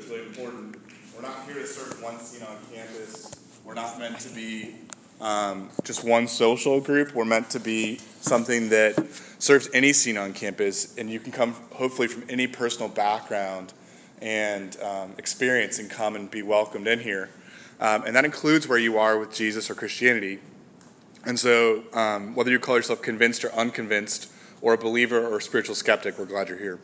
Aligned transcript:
it's 0.00 0.08
really 0.08 0.26
important. 0.26 0.76
We're 1.14 1.20
not 1.20 1.44
here 1.44 1.56
to 1.56 1.66
serve 1.66 2.02
one 2.02 2.18
scene 2.18 2.42
on 2.42 2.56
campus. 2.72 3.32
We're 3.66 3.74
not 3.74 3.98
meant 3.98 4.18
to 4.20 4.34
be 4.34 4.76
um, 5.20 5.68
just 5.84 6.04
one 6.04 6.26
social 6.26 6.80
group. 6.80 7.14
We're 7.14 7.26
meant 7.26 7.50
to 7.50 7.60
be 7.60 7.98
something 8.22 8.70
that 8.70 8.94
serves 9.38 9.68
any 9.74 9.92
scene 9.92 10.16
on 10.16 10.32
campus, 10.32 10.96
and 10.96 11.10
you 11.10 11.20
can 11.20 11.32
come 11.32 11.52
hopefully 11.72 12.08
from 12.08 12.24
any 12.30 12.46
personal 12.46 12.88
background 12.88 13.74
and 14.22 14.80
um, 14.80 15.12
experience 15.18 15.78
and 15.78 15.90
come 15.90 16.16
and 16.16 16.30
be 16.30 16.40
welcomed 16.40 16.86
in 16.86 17.00
here. 17.00 17.28
Um, 17.78 18.04
and 18.04 18.16
that 18.16 18.24
includes 18.24 18.66
where 18.66 18.78
you 18.78 18.98
are 18.98 19.18
with 19.18 19.34
Jesus 19.34 19.68
or 19.68 19.74
Christianity. 19.74 20.38
And 21.26 21.38
so, 21.38 21.84
um, 21.92 22.34
whether 22.34 22.50
you 22.50 22.58
call 22.58 22.76
yourself 22.76 23.02
convinced 23.02 23.44
or 23.44 23.52
unconvinced, 23.52 24.32
or 24.62 24.72
a 24.72 24.78
believer 24.78 25.26
or 25.26 25.38
a 25.38 25.42
spiritual 25.42 25.74
skeptic, 25.74 26.18
we're 26.18 26.24
glad 26.24 26.48
you're 26.48 26.56
here. 26.56 26.78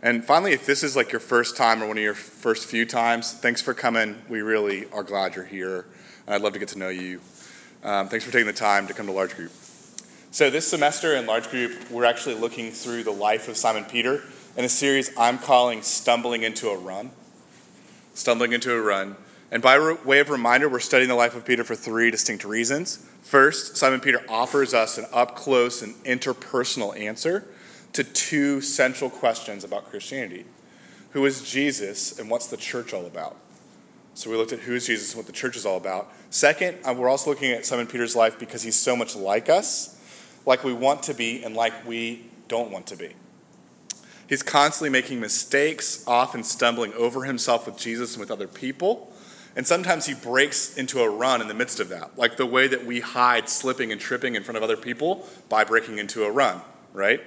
And 0.00 0.24
finally, 0.24 0.52
if 0.52 0.64
this 0.64 0.84
is 0.84 0.94
like 0.94 1.10
your 1.10 1.20
first 1.20 1.56
time 1.56 1.82
or 1.82 1.88
one 1.88 1.98
of 1.98 2.02
your 2.02 2.14
first 2.14 2.68
few 2.68 2.86
times, 2.86 3.32
thanks 3.32 3.60
for 3.60 3.74
coming. 3.74 4.16
We 4.28 4.42
really 4.42 4.86
are 4.92 5.02
glad 5.02 5.34
you're 5.34 5.44
here. 5.44 5.86
And 6.26 6.34
I'd 6.34 6.40
love 6.40 6.52
to 6.52 6.60
get 6.60 6.68
to 6.68 6.78
know 6.78 6.88
you. 6.88 7.20
Um, 7.82 8.08
thanks 8.08 8.24
for 8.24 8.30
taking 8.30 8.46
the 8.46 8.52
time 8.52 8.86
to 8.86 8.94
come 8.94 9.06
to 9.06 9.12
Large 9.12 9.34
Group. 9.34 9.50
So, 10.30 10.50
this 10.50 10.68
semester 10.68 11.16
in 11.16 11.26
Large 11.26 11.50
Group, 11.50 11.90
we're 11.90 12.04
actually 12.04 12.36
looking 12.36 12.70
through 12.70 13.02
the 13.02 13.10
life 13.10 13.48
of 13.48 13.56
Simon 13.56 13.84
Peter 13.84 14.22
in 14.56 14.64
a 14.64 14.68
series 14.68 15.10
I'm 15.18 15.38
calling 15.38 15.82
Stumbling 15.82 16.44
into 16.44 16.68
a 16.68 16.76
Run. 16.76 17.10
Stumbling 18.14 18.52
into 18.52 18.72
a 18.72 18.80
Run. 18.80 19.16
And 19.50 19.62
by 19.62 19.96
way 20.04 20.20
of 20.20 20.30
reminder, 20.30 20.68
we're 20.68 20.80
studying 20.80 21.08
the 21.08 21.14
life 21.14 21.34
of 21.34 21.44
Peter 21.44 21.64
for 21.64 21.74
three 21.74 22.10
distinct 22.10 22.44
reasons. 22.44 23.04
First, 23.22 23.76
Simon 23.76 24.00
Peter 24.00 24.22
offers 24.28 24.74
us 24.74 24.98
an 24.98 25.06
up 25.12 25.34
close 25.34 25.82
and 25.82 25.94
interpersonal 26.04 26.96
answer 26.98 27.44
to 27.92 28.04
two 28.04 28.60
central 28.60 29.10
questions 29.10 29.64
about 29.64 29.90
Christianity 29.90 30.44
Who 31.10 31.24
is 31.24 31.48
Jesus, 31.48 32.18
and 32.18 32.30
what's 32.30 32.46
the 32.46 32.56
church 32.56 32.92
all 32.92 33.06
about? 33.06 33.36
So 34.14 34.30
we 34.30 34.36
looked 34.36 34.52
at 34.52 34.60
who 34.60 34.74
is 34.74 34.86
Jesus 34.86 35.12
and 35.12 35.18
what 35.18 35.26
the 35.26 35.32
church 35.32 35.56
is 35.56 35.64
all 35.64 35.76
about. 35.76 36.12
Second, 36.30 36.78
uh, 36.84 36.92
we're 36.92 37.08
also 37.08 37.30
looking 37.30 37.52
at 37.52 37.64
Simon 37.64 37.86
Peter's 37.86 38.16
life 38.16 38.36
because 38.36 38.62
he's 38.62 38.74
so 38.74 38.96
much 38.96 39.14
like 39.14 39.48
us, 39.48 39.96
like 40.44 40.64
we 40.64 40.72
want 40.72 41.04
to 41.04 41.14
be, 41.14 41.44
and 41.44 41.54
like 41.54 41.86
we 41.86 42.28
don't 42.48 42.72
want 42.72 42.88
to 42.88 42.96
be. 42.96 43.14
He's 44.28 44.42
constantly 44.42 44.90
making 44.90 45.20
mistakes, 45.20 46.04
often 46.06 46.42
stumbling 46.42 46.92
over 46.94 47.24
himself 47.24 47.64
with 47.64 47.78
Jesus 47.78 48.14
and 48.14 48.20
with 48.20 48.30
other 48.30 48.48
people. 48.48 49.10
And 49.56 49.66
sometimes 49.66 50.06
he 50.06 50.14
breaks 50.14 50.76
into 50.76 51.00
a 51.00 51.08
run 51.08 51.40
in 51.40 51.48
the 51.48 51.54
midst 51.54 51.80
of 51.80 51.88
that, 51.88 52.18
like 52.18 52.36
the 52.36 52.46
way 52.46 52.68
that 52.68 52.84
we 52.84 53.00
hide 53.00 53.48
slipping 53.48 53.90
and 53.90 54.00
tripping 54.00 54.34
in 54.34 54.44
front 54.44 54.56
of 54.56 54.62
other 54.62 54.76
people 54.76 55.26
by 55.48 55.64
breaking 55.64 55.98
into 55.98 56.24
a 56.24 56.30
run, 56.30 56.60
right? 56.92 57.20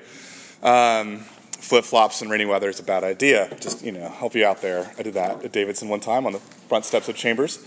Um, 0.64 1.26
Flip 1.62 1.86
flops 1.86 2.24
in 2.24 2.30
rainy 2.30 2.46
weather 2.46 2.70
is 2.70 2.80
a 2.80 2.84
bad 2.84 3.04
idea. 3.04 3.56
Just, 3.60 3.86
you 3.86 3.92
know, 3.92 4.10
help 4.10 4.34
you 4.34 4.44
out 4.44 4.64
there. 4.64 4.92
I 4.98 5.04
did 5.04 5.14
that 5.14 5.46
at 5.46 5.52
Davidson 5.52 5.90
one 5.90 6.00
time 6.00 6.26
on 6.26 6.34
the 6.34 6.40
front 6.40 6.86
steps 6.86 7.08
of 7.08 7.16
Chambers. 7.16 7.64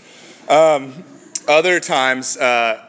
Um, 0.49 1.05
other 1.47 1.79
times, 1.79 2.35
uh, 2.35 2.85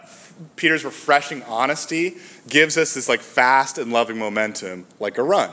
Peter's 0.57 0.85
refreshing 0.85 1.45
honesty 1.45 2.17
gives 2.48 2.77
us 2.77 2.95
this 2.95 3.09
like 3.09 3.21
fast 3.21 3.79
and 3.79 3.93
loving 3.93 4.19
momentum, 4.19 4.87
like 4.98 5.17
a 5.17 5.23
run. 5.23 5.51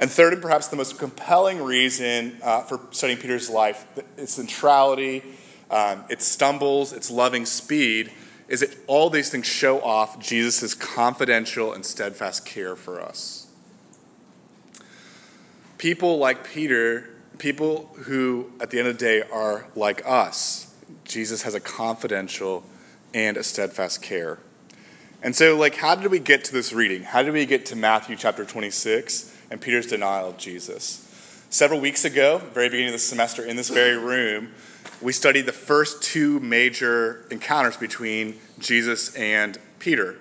And 0.00 0.10
third, 0.10 0.32
and 0.32 0.42
perhaps 0.42 0.66
the 0.66 0.76
most 0.76 0.98
compelling 0.98 1.62
reason 1.62 2.38
uh, 2.42 2.62
for 2.62 2.80
studying 2.90 3.20
Peter's 3.20 3.48
life, 3.48 3.86
its 4.16 4.32
centrality, 4.32 5.22
um, 5.70 6.04
its 6.08 6.26
stumbles, 6.26 6.92
its 6.92 7.08
loving 7.08 7.46
speed, 7.46 8.10
is 8.48 8.60
that 8.60 8.76
all 8.88 9.10
these 9.10 9.30
things 9.30 9.46
show 9.46 9.80
off 9.80 10.18
Jesus' 10.18 10.74
confidential 10.74 11.72
and 11.72 11.86
steadfast 11.86 12.44
care 12.44 12.74
for 12.74 13.00
us. 13.00 13.41
People 15.82 16.18
like 16.18 16.44
Peter, 16.44 17.10
people 17.38 17.90
who 18.04 18.52
at 18.60 18.70
the 18.70 18.78
end 18.78 18.86
of 18.86 18.98
the 18.98 19.04
day 19.04 19.22
are 19.32 19.66
like 19.74 20.00
us, 20.06 20.72
Jesus 21.02 21.42
has 21.42 21.56
a 21.56 21.60
confidential 21.60 22.62
and 23.12 23.36
a 23.36 23.42
steadfast 23.42 24.00
care. 24.00 24.38
And 25.24 25.34
so, 25.34 25.56
like, 25.56 25.74
how 25.74 25.96
did 25.96 26.08
we 26.12 26.20
get 26.20 26.44
to 26.44 26.52
this 26.52 26.72
reading? 26.72 27.02
How 27.02 27.24
did 27.24 27.32
we 27.32 27.46
get 27.46 27.66
to 27.66 27.74
Matthew 27.74 28.14
chapter 28.14 28.44
26? 28.44 29.36
and 29.50 29.60
Peter's 29.60 29.88
denial 29.88 30.28
of 30.28 30.38
Jesus. 30.38 31.44
Several 31.50 31.80
weeks 31.80 32.04
ago, 32.04 32.38
very 32.54 32.68
beginning 32.68 32.90
of 32.90 32.92
the 32.92 32.98
semester, 33.00 33.44
in 33.44 33.56
this 33.56 33.68
very 33.68 33.98
room, 33.98 34.52
we 35.00 35.12
studied 35.12 35.46
the 35.46 35.52
first 35.52 36.00
two 36.00 36.38
major 36.38 37.26
encounters 37.32 37.76
between 37.76 38.38
Jesus 38.60 39.16
and 39.16 39.58
Peter. 39.80 40.14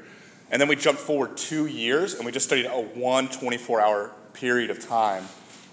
And 0.50 0.60
then 0.60 0.68
we 0.68 0.76
jumped 0.76 1.02
forward 1.02 1.38
two 1.38 1.68
years 1.68 2.16
and 2.16 2.26
we 2.26 2.32
just 2.32 2.48
studied 2.48 2.66
a 2.66 2.82
one 2.82 3.30
24 3.30 3.80
hour 3.80 4.12
period 4.34 4.72
of 4.72 4.86
time 4.86 5.24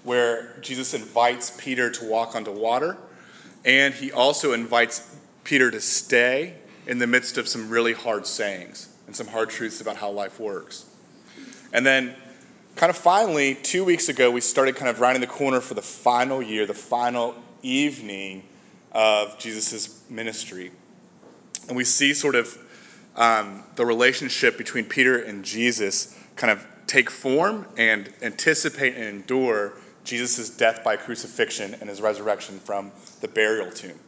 where 0.03 0.57
Jesus 0.61 0.93
invites 0.93 1.51
Peter 1.59 1.89
to 1.89 2.05
walk 2.05 2.35
onto 2.35 2.51
water 2.51 2.97
and 3.65 3.93
he 3.93 4.11
also 4.11 4.53
invites 4.53 5.15
Peter 5.43 5.69
to 5.71 5.81
stay 5.81 6.55
in 6.87 6.99
the 6.99 7.07
midst 7.07 7.37
of 7.37 7.47
some 7.47 7.69
really 7.69 7.93
hard 7.93 8.25
sayings 8.25 8.89
and 9.07 9.15
some 9.15 9.27
hard 9.27 9.49
truths 9.49 9.81
about 9.81 9.97
how 9.97 10.09
life 10.09 10.39
works. 10.39 10.85
And 11.73 11.85
then 11.85 12.15
kind 12.75 12.89
of 12.89 12.97
finally, 12.97 13.55
two 13.55 13.83
weeks 13.83 14.09
ago, 14.09 14.31
we 14.31 14.41
started 14.41 14.75
kind 14.75 14.89
of 14.89 14.99
rounding 14.99 15.21
the 15.21 15.27
corner 15.27 15.61
for 15.61 15.73
the 15.73 15.81
final 15.81 16.41
year, 16.41 16.65
the 16.65 16.73
final 16.73 17.35
evening 17.61 18.43
of 18.91 19.37
Jesus' 19.37 20.03
ministry. 20.09 20.71
And 21.67 21.75
we 21.75 21.83
see 21.83 22.13
sort 22.13 22.35
of 22.35 22.57
um, 23.15 23.63
the 23.75 23.85
relationship 23.85 24.57
between 24.57 24.85
Peter 24.85 25.21
and 25.21 25.43
Jesus 25.43 26.17
kind 26.35 26.51
of 26.51 26.65
take 26.87 27.09
form 27.09 27.67
and 27.77 28.11
anticipate 28.21 28.95
and 28.95 29.03
endure 29.03 29.73
Jesus' 30.09 30.49
death 30.49 30.83
by 30.83 30.97
crucifixion 30.97 31.75
and 31.79 31.87
his 31.87 32.01
resurrection 32.01 32.59
from 32.59 32.91
the 33.21 33.27
burial 33.27 33.71
tomb. 33.71 33.99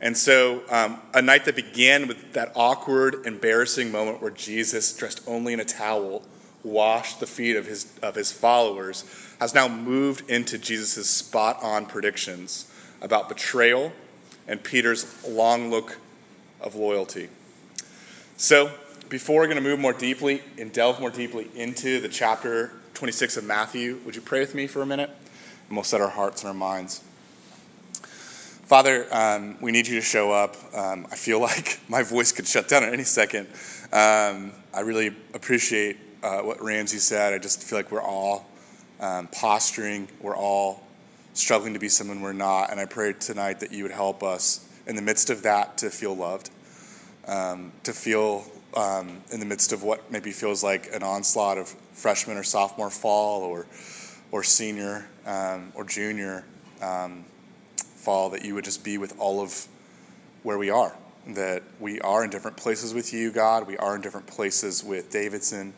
And 0.00 0.16
so, 0.16 0.62
um, 0.70 0.98
a 1.12 1.20
night 1.20 1.44
that 1.44 1.56
began 1.56 2.08
with 2.08 2.32
that 2.32 2.52
awkward, 2.54 3.26
embarrassing 3.26 3.92
moment 3.92 4.22
where 4.22 4.30
Jesus, 4.30 4.96
dressed 4.96 5.20
only 5.26 5.52
in 5.52 5.60
a 5.60 5.64
towel, 5.64 6.22
washed 6.64 7.20
the 7.20 7.26
feet 7.26 7.56
of 7.56 7.66
his, 7.66 7.92
of 8.02 8.14
his 8.14 8.32
followers, 8.32 9.04
has 9.40 9.54
now 9.54 9.68
moved 9.68 10.28
into 10.30 10.56
Jesus' 10.56 11.10
spot 11.10 11.58
on 11.62 11.84
predictions 11.84 12.72
about 13.02 13.28
betrayal 13.28 13.92
and 14.48 14.62
Peter's 14.62 15.22
long 15.28 15.70
look 15.70 15.98
of 16.62 16.74
loyalty. 16.74 17.28
So, 18.38 18.72
before 19.10 19.36
we're 19.36 19.48
going 19.48 19.62
to 19.62 19.62
move 19.62 19.80
more 19.80 19.92
deeply 19.92 20.42
and 20.56 20.72
delve 20.72 20.98
more 20.98 21.10
deeply 21.10 21.50
into 21.54 22.00
the 22.00 22.08
chapter 22.08 22.72
26 22.94 23.38
of 23.38 23.44
Matthew, 23.44 24.00
would 24.04 24.14
you 24.14 24.22
pray 24.22 24.40
with 24.40 24.54
me 24.54 24.66
for 24.66 24.82
a 24.82 24.86
minute? 24.86 25.10
And 25.68 25.76
we'll 25.76 25.84
set 25.84 26.00
our 26.00 26.08
hearts 26.08 26.42
and 26.42 26.48
our 26.48 26.54
minds. 26.54 27.02
Father, 28.64 29.06
um, 29.10 29.56
we 29.60 29.72
need 29.72 29.88
you 29.88 29.96
to 29.96 30.04
show 30.04 30.30
up. 30.30 30.56
Um, 30.74 31.06
I 31.10 31.16
feel 31.16 31.40
like 31.50 31.80
my 31.88 32.02
voice 32.02 32.32
could 32.32 32.46
shut 32.46 32.68
down 32.68 32.84
at 32.84 32.92
any 32.92 33.04
second. 33.04 33.48
Um, 33.92 34.52
I 34.72 34.82
really 34.84 35.08
appreciate 35.34 35.96
uh, 36.22 36.42
what 36.42 36.62
Ramsey 36.62 36.98
said. 36.98 37.32
I 37.32 37.38
just 37.38 37.62
feel 37.62 37.78
like 37.78 37.90
we're 37.90 38.02
all 38.02 38.46
um, 39.00 39.26
posturing, 39.28 40.08
we're 40.20 40.36
all 40.36 40.84
struggling 41.34 41.74
to 41.74 41.80
be 41.80 41.88
someone 41.88 42.20
we're 42.20 42.32
not. 42.32 42.70
And 42.70 42.78
I 42.78 42.84
pray 42.84 43.12
tonight 43.14 43.60
that 43.60 43.72
you 43.72 43.82
would 43.82 43.92
help 43.92 44.22
us 44.22 44.68
in 44.86 44.96
the 44.96 45.02
midst 45.02 45.30
of 45.30 45.42
that 45.42 45.78
to 45.78 45.90
feel 45.90 46.14
loved, 46.14 46.50
um, 47.26 47.72
to 47.84 47.92
feel 47.92 48.44
um, 48.74 49.20
in 49.32 49.40
the 49.40 49.46
midst 49.46 49.72
of 49.72 49.82
what 49.82 50.10
maybe 50.10 50.32
feels 50.32 50.62
like 50.62 50.88
an 50.92 51.02
onslaught 51.02 51.58
of 51.58 51.68
freshman 51.68 52.36
or 52.36 52.42
sophomore 52.42 52.90
fall 52.90 53.42
or 53.42 53.66
or 54.32 54.42
senior 54.42 55.06
um, 55.26 55.72
or 55.74 55.84
junior 55.84 56.44
um, 56.80 57.24
fall, 57.76 58.30
that 58.30 58.44
you 58.44 58.54
would 58.54 58.64
just 58.64 58.84
be 58.84 58.98
with 58.98 59.18
all 59.18 59.40
of 59.40 59.66
where 60.42 60.58
we 60.58 60.70
are. 60.70 60.96
That 61.28 61.62
we 61.78 62.00
are 62.00 62.24
in 62.24 62.30
different 62.30 62.56
places 62.56 62.94
with 62.94 63.12
you, 63.12 63.30
God. 63.30 63.66
We 63.66 63.76
are 63.76 63.94
in 63.94 64.00
different 64.00 64.26
places 64.26 64.82
with 64.82 65.10
Davidson. 65.10 65.74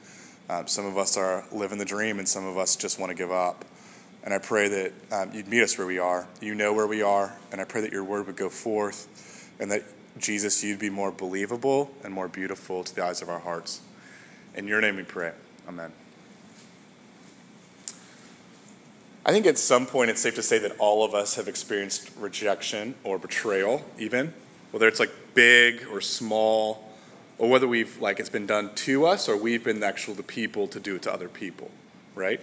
Um, 0.48 0.66
some 0.66 0.86
of 0.86 0.98
us 0.98 1.16
are 1.16 1.44
living 1.50 1.78
the 1.78 1.84
dream, 1.84 2.18
and 2.18 2.28
some 2.28 2.46
of 2.46 2.58
us 2.58 2.76
just 2.76 2.98
want 2.98 3.10
to 3.10 3.16
give 3.16 3.32
up. 3.32 3.64
And 4.24 4.32
I 4.32 4.38
pray 4.38 4.68
that 4.68 4.92
um, 5.10 5.32
you'd 5.32 5.48
meet 5.48 5.62
us 5.62 5.76
where 5.76 5.86
we 5.86 5.98
are. 5.98 6.28
You 6.40 6.54
know 6.54 6.72
where 6.72 6.86
we 6.86 7.02
are, 7.02 7.36
and 7.50 7.60
I 7.60 7.64
pray 7.64 7.80
that 7.80 7.92
your 7.92 8.04
word 8.04 8.26
would 8.26 8.36
go 8.36 8.48
forth, 8.48 9.50
and 9.58 9.70
that 9.72 9.82
Jesus, 10.18 10.62
you'd 10.62 10.78
be 10.78 10.90
more 10.90 11.10
believable 11.10 11.90
and 12.04 12.12
more 12.12 12.28
beautiful 12.28 12.84
to 12.84 12.94
the 12.94 13.04
eyes 13.04 13.22
of 13.22 13.28
our 13.28 13.38
hearts. 13.38 13.80
In 14.54 14.68
your 14.68 14.80
name 14.80 14.96
we 14.96 15.02
pray. 15.02 15.32
Amen. 15.68 15.92
I 19.24 19.30
think 19.30 19.46
at 19.46 19.56
some 19.56 19.86
point 19.86 20.10
it's 20.10 20.20
safe 20.20 20.34
to 20.34 20.42
say 20.42 20.58
that 20.58 20.72
all 20.78 21.04
of 21.04 21.14
us 21.14 21.36
have 21.36 21.46
experienced 21.46 22.10
rejection 22.18 22.94
or 23.04 23.18
betrayal, 23.18 23.84
even, 23.98 24.34
whether 24.72 24.88
it's 24.88 24.98
like 24.98 25.12
big 25.34 25.86
or 25.90 26.00
small 26.00 26.92
or 27.38 27.48
whether 27.48 27.68
we've 27.68 28.00
like 28.00 28.20
it's 28.20 28.28
been 28.28 28.46
done 28.46 28.74
to 28.74 29.06
us 29.06 29.28
or 29.28 29.36
we've 29.36 29.64
been 29.64 29.82
actual 29.82 30.14
the 30.14 30.22
people 30.22 30.66
to 30.68 30.80
do 30.80 30.96
it 30.96 31.02
to 31.02 31.12
other 31.12 31.28
people, 31.28 31.70
right? 32.14 32.40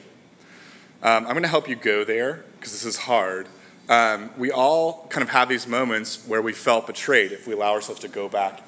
Um, 1.02 1.26
I'm 1.26 1.32
going 1.32 1.44
to 1.44 1.50
help 1.50 1.70
you 1.70 1.76
go 1.76 2.04
there 2.04 2.44
because 2.58 2.72
this 2.72 2.86
is 2.86 2.98
hard. 2.98 3.48
Um, 3.90 4.30
we 4.38 4.52
all 4.52 5.08
kind 5.10 5.24
of 5.24 5.30
have 5.30 5.50
these 5.50 5.68
moments 5.68 6.24
where 6.28 6.42
we 6.42 6.54
felt 6.54 6.88
betrayed 6.88 7.32
if 7.32 7.48
we 7.48 7.54
allow 7.54 7.74
ourselves 7.74 8.00
to 8.02 8.08
go 8.08 8.30
back 8.30 8.62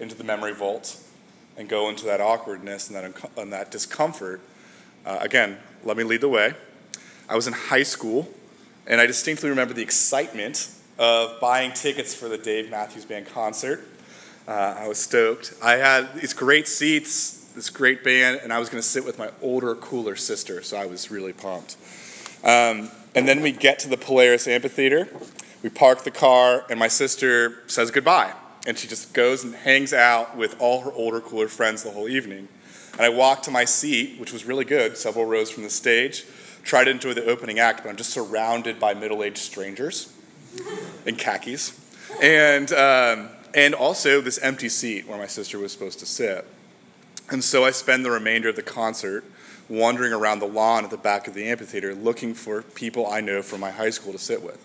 into 0.00 0.14
the 0.14 0.24
memory 0.24 0.52
vault 0.52 1.00
and 1.56 1.68
go 1.68 1.88
into 1.88 2.04
that 2.06 2.20
awkwardness 2.20 2.90
and 2.90 2.96
that, 2.96 3.30
and 3.38 3.52
that 3.52 3.70
discomfort. 3.70 4.40
Uh, 5.06 5.18
again, 5.20 5.56
let 5.84 5.96
me 5.96 6.04
lead 6.04 6.20
the 6.20 6.28
way. 6.28 6.52
I 7.28 7.36
was 7.36 7.46
in 7.46 7.52
high 7.54 7.84
school 7.84 8.28
And 8.88 9.00
I 9.00 9.06
distinctly 9.06 9.50
remember 9.50 9.74
the 9.74 9.82
excitement 9.82 10.70
of 10.98 11.40
buying 11.40 11.72
tickets 11.72 12.14
for 12.14 12.28
the 12.28 12.38
Dave 12.38 12.70
Matthews 12.70 13.04
Band 13.04 13.26
concert. 13.26 13.84
Uh, 14.46 14.76
I 14.78 14.86
was 14.86 14.98
stoked. 14.98 15.54
I 15.60 15.72
had 15.72 16.14
these 16.14 16.32
great 16.32 16.68
seats, 16.68 17.50
this 17.56 17.68
great 17.68 18.04
band, 18.04 18.40
and 18.44 18.52
I 18.52 18.60
was 18.60 18.68
going 18.68 18.80
to 18.80 18.88
sit 18.88 19.04
with 19.04 19.18
my 19.18 19.30
older, 19.42 19.74
cooler 19.74 20.14
sister, 20.14 20.62
so 20.62 20.76
I 20.76 20.86
was 20.86 21.10
really 21.10 21.32
pumped. 21.32 21.76
Um, 22.44 22.90
and 23.16 23.26
then 23.26 23.40
we 23.40 23.50
get 23.50 23.78
to 23.80 23.88
the 23.88 23.96
Polaris 23.96 24.46
Amphitheater. 24.46 25.08
We 25.62 25.70
park 25.70 26.04
the 26.04 26.10
car, 26.10 26.66
and 26.68 26.78
my 26.78 26.88
sister 26.88 27.62
says 27.66 27.90
goodbye. 27.90 28.34
And 28.66 28.78
she 28.78 28.86
just 28.86 29.14
goes 29.14 29.42
and 29.42 29.54
hangs 29.54 29.94
out 29.94 30.36
with 30.36 30.54
all 30.60 30.82
her 30.82 30.92
older, 30.92 31.20
cooler 31.20 31.48
friends 31.48 31.82
the 31.82 31.90
whole 31.90 32.08
evening. 32.08 32.46
And 32.92 33.00
I 33.00 33.08
walk 33.08 33.42
to 33.44 33.50
my 33.50 33.64
seat, 33.64 34.20
which 34.20 34.34
was 34.34 34.44
really 34.44 34.66
good, 34.66 34.98
several 34.98 35.24
rows 35.24 35.50
from 35.50 35.62
the 35.62 35.70
stage, 35.70 36.26
try 36.62 36.84
to 36.84 36.90
enjoy 36.90 37.14
the 37.14 37.24
opening 37.24 37.58
act, 37.58 37.82
but 37.82 37.88
I'm 37.88 37.96
just 37.96 38.10
surrounded 38.10 38.78
by 38.78 38.92
middle 38.92 39.22
aged 39.22 39.38
strangers 39.38 40.12
in 41.06 41.16
khakis. 41.16 41.80
And, 42.22 42.70
um, 42.72 43.30
and 43.54 43.74
also 43.74 44.20
this 44.20 44.38
empty 44.38 44.68
seat 44.68 45.08
where 45.08 45.16
my 45.16 45.26
sister 45.26 45.58
was 45.58 45.72
supposed 45.72 46.00
to 46.00 46.06
sit. 46.06 46.46
And 47.30 47.42
so 47.42 47.64
I 47.64 47.70
spend 47.70 48.04
the 48.04 48.10
remainder 48.10 48.50
of 48.50 48.56
the 48.56 48.62
concert 48.62 49.24
wandering 49.68 50.12
around 50.12 50.38
the 50.38 50.46
lawn 50.46 50.84
at 50.84 50.90
the 50.90 50.96
back 50.96 51.26
of 51.26 51.34
the 51.34 51.44
amphitheater 51.44 51.94
looking 51.94 52.34
for 52.34 52.62
people 52.62 53.06
I 53.06 53.20
know 53.20 53.42
from 53.42 53.60
my 53.60 53.70
high 53.70 53.90
school 53.90 54.12
to 54.12 54.18
sit 54.18 54.42
with. 54.42 54.64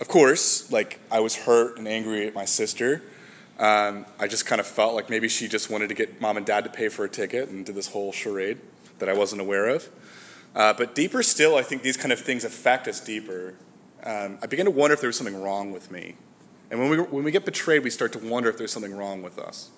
Of 0.00 0.08
course, 0.08 0.70
like 0.72 0.98
I 1.10 1.20
was 1.20 1.36
hurt 1.36 1.78
and 1.78 1.86
angry 1.86 2.26
at 2.26 2.34
my 2.34 2.44
sister. 2.44 3.02
Um, 3.58 4.06
I 4.18 4.26
just 4.26 4.46
kind 4.46 4.60
of 4.60 4.66
felt 4.66 4.94
like 4.94 5.10
maybe 5.10 5.28
she 5.28 5.46
just 5.46 5.70
wanted 5.70 5.90
to 5.90 5.94
get 5.94 6.20
mom 6.20 6.38
and 6.38 6.46
dad 6.46 6.64
to 6.64 6.70
pay 6.70 6.88
for 6.88 7.04
a 7.04 7.08
ticket 7.08 7.50
and 7.50 7.66
did 7.66 7.74
this 7.74 7.88
whole 7.88 8.10
charade 8.10 8.58
that 8.98 9.08
I 9.08 9.12
wasn't 9.12 9.42
aware 9.42 9.68
of. 9.68 9.88
Uh, 10.56 10.72
but 10.72 10.94
deeper 10.94 11.22
still, 11.22 11.56
I 11.56 11.62
think 11.62 11.82
these 11.82 11.96
kind 11.96 12.12
of 12.12 12.18
things 12.18 12.44
affect 12.44 12.88
us 12.88 13.00
deeper. 13.00 13.54
Um, 14.02 14.38
I 14.42 14.46
began 14.46 14.64
to 14.64 14.70
wonder 14.70 14.94
if 14.94 15.00
there 15.00 15.08
was 15.08 15.16
something 15.16 15.40
wrong 15.40 15.72
with 15.72 15.90
me. 15.90 16.14
And 16.70 16.80
when 16.80 16.88
we, 16.88 16.96
when 16.98 17.22
we 17.22 17.30
get 17.30 17.44
betrayed, 17.44 17.84
we 17.84 17.90
start 17.90 18.12
to 18.12 18.18
wonder 18.18 18.48
if 18.48 18.56
there's 18.56 18.72
something 18.72 18.96
wrong 18.96 19.22
with 19.22 19.38
us. 19.38 19.70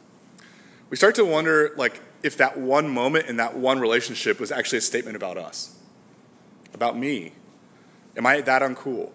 We 0.90 0.96
start 0.96 1.14
to 1.16 1.24
wonder, 1.24 1.72
like, 1.76 2.00
if 2.22 2.36
that 2.36 2.58
one 2.58 2.88
moment 2.88 3.26
in 3.26 3.36
that 3.36 3.56
one 3.56 3.80
relationship 3.80 4.38
was 4.38 4.52
actually 4.52 4.78
a 4.78 4.82
statement 4.82 5.16
about 5.16 5.36
us, 5.36 5.76
about 6.74 6.96
me. 6.96 7.32
Am 8.16 8.26
I 8.26 8.40
that 8.42 8.62
uncool? 8.62 9.10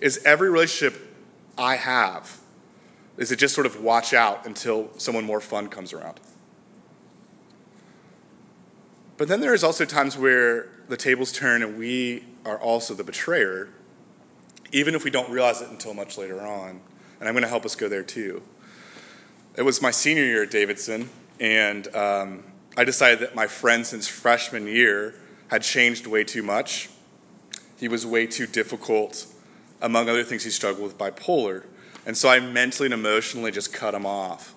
Is 0.00 0.22
every 0.24 0.50
relationship 0.50 1.00
I 1.56 1.76
have, 1.76 2.40
is 3.16 3.30
it 3.30 3.36
just 3.36 3.54
sort 3.54 3.66
of 3.66 3.80
watch 3.80 4.12
out 4.12 4.46
until 4.46 4.90
someone 4.98 5.24
more 5.24 5.40
fun 5.40 5.68
comes 5.68 5.92
around? 5.92 6.20
But 9.16 9.28
then 9.28 9.40
there's 9.40 9.62
also 9.62 9.84
times 9.84 10.18
where 10.18 10.68
the 10.88 10.96
tables 10.96 11.30
turn 11.30 11.62
and 11.62 11.78
we 11.78 12.24
are 12.44 12.58
also 12.58 12.94
the 12.94 13.04
betrayer, 13.04 13.68
even 14.72 14.94
if 14.94 15.04
we 15.04 15.10
don't 15.10 15.30
realize 15.30 15.60
it 15.60 15.70
until 15.70 15.94
much 15.94 16.18
later 16.18 16.40
on. 16.42 16.80
And 17.20 17.28
I'm 17.28 17.34
going 17.34 17.44
to 17.44 17.48
help 17.48 17.64
us 17.64 17.76
go 17.76 17.88
there 17.88 18.02
too. 18.02 18.42
It 19.56 19.62
was 19.62 19.80
my 19.80 19.92
senior 19.92 20.24
year 20.24 20.42
at 20.42 20.50
Davidson, 20.50 21.08
and 21.40 21.94
um, 21.94 22.44
I 22.76 22.84
decided 22.84 23.20
that 23.20 23.34
my 23.34 23.46
friend 23.46 23.86
since 23.86 24.08
freshman 24.08 24.66
year 24.66 25.14
had 25.48 25.62
changed 25.62 26.06
way 26.06 26.24
too 26.24 26.42
much. 26.42 26.88
He 27.78 27.88
was 27.88 28.06
way 28.06 28.26
too 28.26 28.46
difficult. 28.46 29.26
Among 29.80 30.08
other 30.08 30.24
things, 30.24 30.44
he 30.44 30.50
struggled 30.50 30.84
with 30.84 30.98
bipolar. 30.98 31.64
And 32.06 32.16
so 32.16 32.28
I 32.28 32.40
mentally 32.40 32.86
and 32.86 32.94
emotionally 32.94 33.50
just 33.50 33.72
cut 33.72 33.94
him 33.94 34.06
off. 34.06 34.54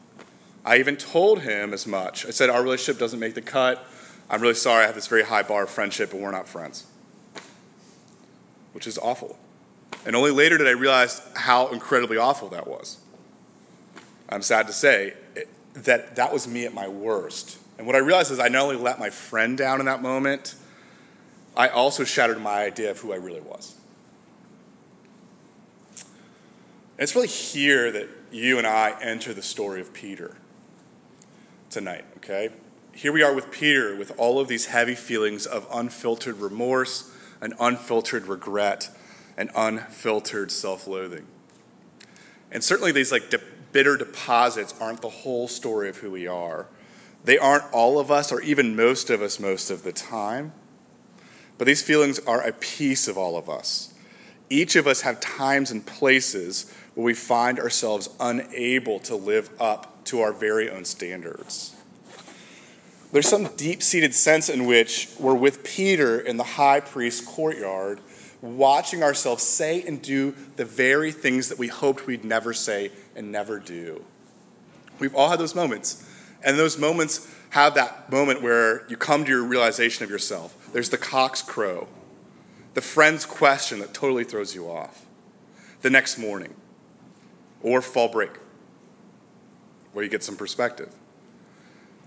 I 0.65 0.77
even 0.79 0.97
told 0.97 1.41
him 1.41 1.74
as 1.74 1.88
much. 1.88 2.25
I 2.25 2.31
said, 2.31 2.50
Our 2.50 2.62
relationship 2.62 3.00
doesn't 3.00 3.19
make 3.19 3.35
the 3.35 3.41
cut. 3.41 3.85
I'm 4.29 4.41
really 4.41 4.53
sorry. 4.53 4.83
I 4.83 4.88
have 4.88 4.95
this 4.95 5.07
very 5.07 5.24
high 5.24 5.44
bar 5.44 5.63
of 5.63 5.69
friendship, 5.69 6.12
but 6.12 6.19
we're 6.19 6.31
not 6.31 6.47
friends. 6.47 6.85
Which 8.74 8.85
is 8.85 8.97
awful. 8.97 9.38
And 10.06 10.15
only 10.15 10.31
later 10.31 10.57
did 10.57 10.68
I 10.68 10.71
realize 10.71 11.21
how 11.35 11.68
incredibly 11.69 12.18
awful 12.18 12.50
that 12.50 12.68
was. 12.68 12.97
I'm 14.29 14.41
sad 14.41 14.68
to 14.68 14.74
say 14.74 15.13
that 15.83 16.15
that 16.15 16.33
was 16.33 16.47
me 16.47 16.65
at 16.65 16.74
my 16.74 16.88
worst. 16.88 17.57
And 17.77 17.85
what 17.85 17.95
I 17.95 18.00
realized 18.00 18.31
is 18.31 18.39
I 18.39 18.47
not 18.47 18.63
only 18.63 18.75
let 18.75 19.00
my 19.00 19.09
friend 19.09 19.57
down 19.57 19.79
in 19.79 19.85
that 19.85 20.01
moment, 20.01 20.56
I 21.56 21.69
also 21.69 22.03
shattered 22.03 22.41
my 22.41 22.63
idea 22.63 22.91
of 22.91 23.00
who 23.00 23.13
I 23.13 23.18
really 23.18 23.41
was. 23.41 23.75
And 25.95 27.03
it's 27.03 27.15
really 27.15 27.27
here 27.27 27.91
that 27.91 28.09
you 28.31 28.57
and 28.57 28.65
I 28.65 28.95
enter 29.01 29.33
the 29.33 29.41
story 29.41 29.81
of 29.81 29.94
Peter 29.94 30.35
tonight, 31.69 32.06
okay? 32.18 32.50
Here 32.94 33.12
we 33.12 33.21
are 33.21 33.33
with 33.33 33.51
Peter 33.51 33.95
with 33.95 34.12
all 34.18 34.39
of 34.39 34.47
these 34.47 34.65
heavy 34.65 34.95
feelings 34.95 35.45
of 35.45 35.68
unfiltered 35.71 36.38
remorse 36.38 37.12
and 37.39 37.53
unfiltered 37.59 38.25
regret 38.25 38.89
and 39.38 39.51
unfiltered 39.56 40.51
self 40.51 40.88
loathing. 40.88 41.27
And 42.51 42.63
certainly 42.63 42.91
these 42.91 43.12
like 43.12 43.29
de- 43.29 43.39
bitter 43.77 43.95
deposits 43.95 44.74
aren't 44.81 45.03
the 45.03 45.09
whole 45.09 45.47
story 45.47 45.88
of 45.88 45.97
who 45.97 46.09
we 46.09 46.25
are. 46.25 46.65
They 47.24 47.38
aren't 47.38 47.71
all 47.71 48.00
of 48.00 48.09
us 48.09 48.31
or 48.31 48.41
even 48.41 48.75
most 48.75 49.12
of 49.12 49.21
us 49.21 49.39
most 49.39 49.69
of 49.69 49.83
the 49.83 49.91
time. 49.91 50.51
But 51.59 51.68
these 51.68 51.83
feelings 51.83 52.18
are 52.25 52.41
a 52.41 52.53
piece 52.53 53.07
of 53.07 53.19
all 53.19 53.38
of 53.38 53.51
us. 53.51 53.94
Each 54.50 54.75
of 54.75 54.88
us 54.88 55.01
have 55.01 55.19
times 55.19 55.69
and 55.69 55.85
places 55.85 56.74
where 56.95 57.06
we 57.06 57.13
find 57.13 57.59
ourselves 57.59 58.09
unable 58.19 58.97
to 59.01 59.15
live 59.15 59.51
up 59.59 60.03
to 60.06 60.21
our 60.21 60.33
very 60.33 60.71
own 60.71 60.83
standards. 60.83 61.75
There's 63.12 63.27
some 63.27 63.45
deep 63.57 63.83
seated 63.83 64.15
sense 64.15 64.50
in 64.50 64.65
which 64.65 65.07
we're 65.19 65.35
with 65.35 65.63
Peter 65.63 66.19
in 66.19 66.38
the 66.38 66.44
high 66.44 66.79
priest's 66.79 67.24
courtyard, 67.24 68.00
watching 68.42 69.04
ourselves 69.04 69.44
say 69.44 69.84
and 69.84 70.01
do 70.01 70.34
the 70.56 70.66
very 70.66 71.12
things 71.12 71.50
that 71.50 71.57
we 71.57 71.68
hoped 71.68 72.06
we'd 72.06 72.24
never 72.24 72.54
say 72.54 72.92
and 73.16 73.31
never 73.31 73.60
do. 73.60 74.04
We've 75.00 75.16
all 75.16 75.30
had 75.30 75.39
those 75.39 75.56
moments. 75.56 76.04
And 76.44 76.57
those 76.57 76.78
moments 76.78 77.28
have 77.50 77.75
that 77.75 78.12
moment 78.12 78.42
where 78.42 78.86
you 78.88 78.98
come 78.98 79.25
to 79.25 79.31
your 79.31 79.44
realization 79.44 80.04
of 80.04 80.10
yourself. 80.10 80.69
There's 80.74 80.89
the 80.89 80.98
cock's 80.98 81.42
crow, 81.42 81.88
the 82.74 82.81
friend's 82.81 83.25
question 83.25 83.80
that 83.80 83.94
totally 83.94 84.24
throws 84.24 84.54
you 84.54 84.69
off, 84.69 85.06
the 85.81 85.89
next 85.89 86.18
morning, 86.18 86.54
or 87.62 87.81
fall 87.81 88.10
break, 88.10 88.31
where 89.94 90.04
you 90.04 90.12
get 90.12 90.24
some 90.24 90.36
perspective. 90.36 90.94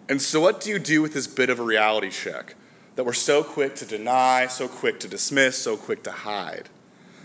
And 0.08 0.20
so, 0.20 0.40
what 0.40 0.60
do 0.60 0.70
you 0.70 0.78
do 0.78 1.02
with 1.02 1.14
this 1.14 1.26
bit 1.26 1.50
of 1.50 1.58
a 1.58 1.62
reality 1.62 2.10
check 2.10 2.54
that 3.00 3.04
we're 3.04 3.14
so 3.14 3.42
quick 3.42 3.74
to 3.76 3.86
deny, 3.86 4.46
so 4.46 4.68
quick 4.68 5.00
to 5.00 5.08
dismiss, 5.08 5.56
so 5.56 5.74
quick 5.74 6.02
to 6.02 6.10
hide? 6.10 6.68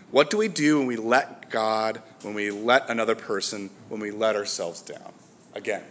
What 0.09 0.29
do 0.29 0.37
we 0.37 0.47
do 0.47 0.77
when 0.77 0.87
we 0.87 0.95
let 0.95 1.49
God, 1.49 2.01
when 2.21 2.33
we 2.33 2.49
let 2.49 2.89
another 2.89 3.13
person, 3.13 3.69
when 3.89 3.99
we 3.99 4.09
let 4.09 4.37
ourselves 4.37 4.81
down? 4.81 5.11
Again, 5.53 5.83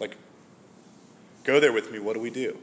like, 0.00 0.18
go 1.44 1.60
there 1.60 1.72
with 1.72 1.90
me. 1.90 1.98
What 1.98 2.12
do 2.12 2.20
we 2.20 2.28
do? 2.28 2.58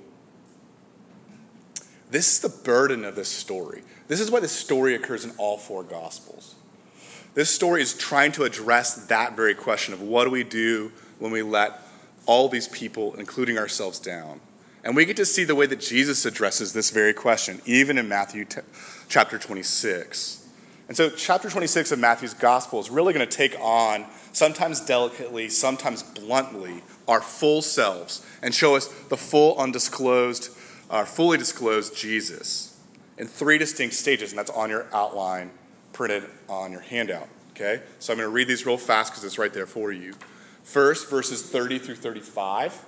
This 2.11 2.33
is 2.33 2.39
the 2.41 2.49
burden 2.49 3.03
of 3.03 3.15
this 3.15 3.29
story. 3.29 3.81
This 4.07 4.19
is 4.19 4.29
why 4.29 4.39
this 4.39 4.51
story 4.51 4.93
occurs 4.93 5.25
in 5.25 5.31
all 5.39 5.57
four 5.57 5.81
Gospels. 5.81 6.53
This 7.33 7.49
story 7.49 7.81
is 7.81 7.95
trying 7.95 8.31
to 8.33 8.43
address 8.43 9.07
that 9.07 9.35
very 9.35 9.55
question 9.55 9.95
of 9.95 10.03
what 10.03 10.25
do 10.25 10.29
we 10.29 10.43
do 10.43 10.91
when 11.17 11.31
we 11.31 11.41
let 11.41 11.81
all 12.27 12.47
these 12.47 12.67
people, 12.67 13.15
including 13.15 13.57
ourselves, 13.57 13.97
down. 13.97 14.39
And 14.87 14.95
we 14.95 15.03
get 15.03 15.17
to 15.17 15.25
see 15.25 15.43
the 15.43 15.53
way 15.53 15.65
that 15.65 15.81
Jesus 15.81 16.25
addresses 16.25 16.71
this 16.71 16.91
very 16.91 17.13
question, 17.13 17.61
even 17.65 17.97
in 17.97 18.07
Matthew 18.07 18.45
t- 18.45 18.61
chapter 19.09 19.37
26. 19.37 20.47
And 20.87 20.95
so, 20.95 21.09
chapter 21.09 21.49
26 21.49 21.91
of 21.91 21.99
Matthew's 21.99 22.33
gospel 22.33 22.79
is 22.79 22.89
really 22.89 23.13
going 23.13 23.27
to 23.27 23.37
take 23.37 23.59
on, 23.59 24.05
sometimes 24.31 24.79
delicately, 24.79 25.49
sometimes 25.49 26.03
bluntly, 26.03 26.83
our 27.05 27.19
full 27.19 27.61
selves 27.61 28.25
and 28.41 28.55
show 28.55 28.77
us 28.77 28.87
the 29.09 29.17
full 29.17 29.57
undisclosed, 29.57 30.51
uh, 30.89 31.03
fully 31.03 31.37
disclosed 31.37 31.93
Jesus 31.93 32.79
in 33.17 33.27
three 33.27 33.57
distinct 33.57 33.93
stages, 33.93 34.31
and 34.31 34.39
that's 34.39 34.51
on 34.51 34.69
your 34.69 34.87
outline 34.93 35.51
printed 35.91 36.23
on 36.47 36.71
your 36.71 36.79
handout. 36.79 37.27
Okay? 37.51 37.81
So, 37.99 38.13
I'm 38.13 38.19
going 38.19 38.29
to 38.29 38.33
read 38.33 38.47
these 38.47 38.65
real 38.65 38.77
fast 38.77 39.11
because 39.11 39.25
it's 39.25 39.37
right 39.37 39.53
there 39.53 39.67
for 39.67 39.91
you. 39.91 40.13
First, 40.63 41.09
verses 41.09 41.41
30 41.43 41.79
through 41.79 41.95
35, 41.95 42.85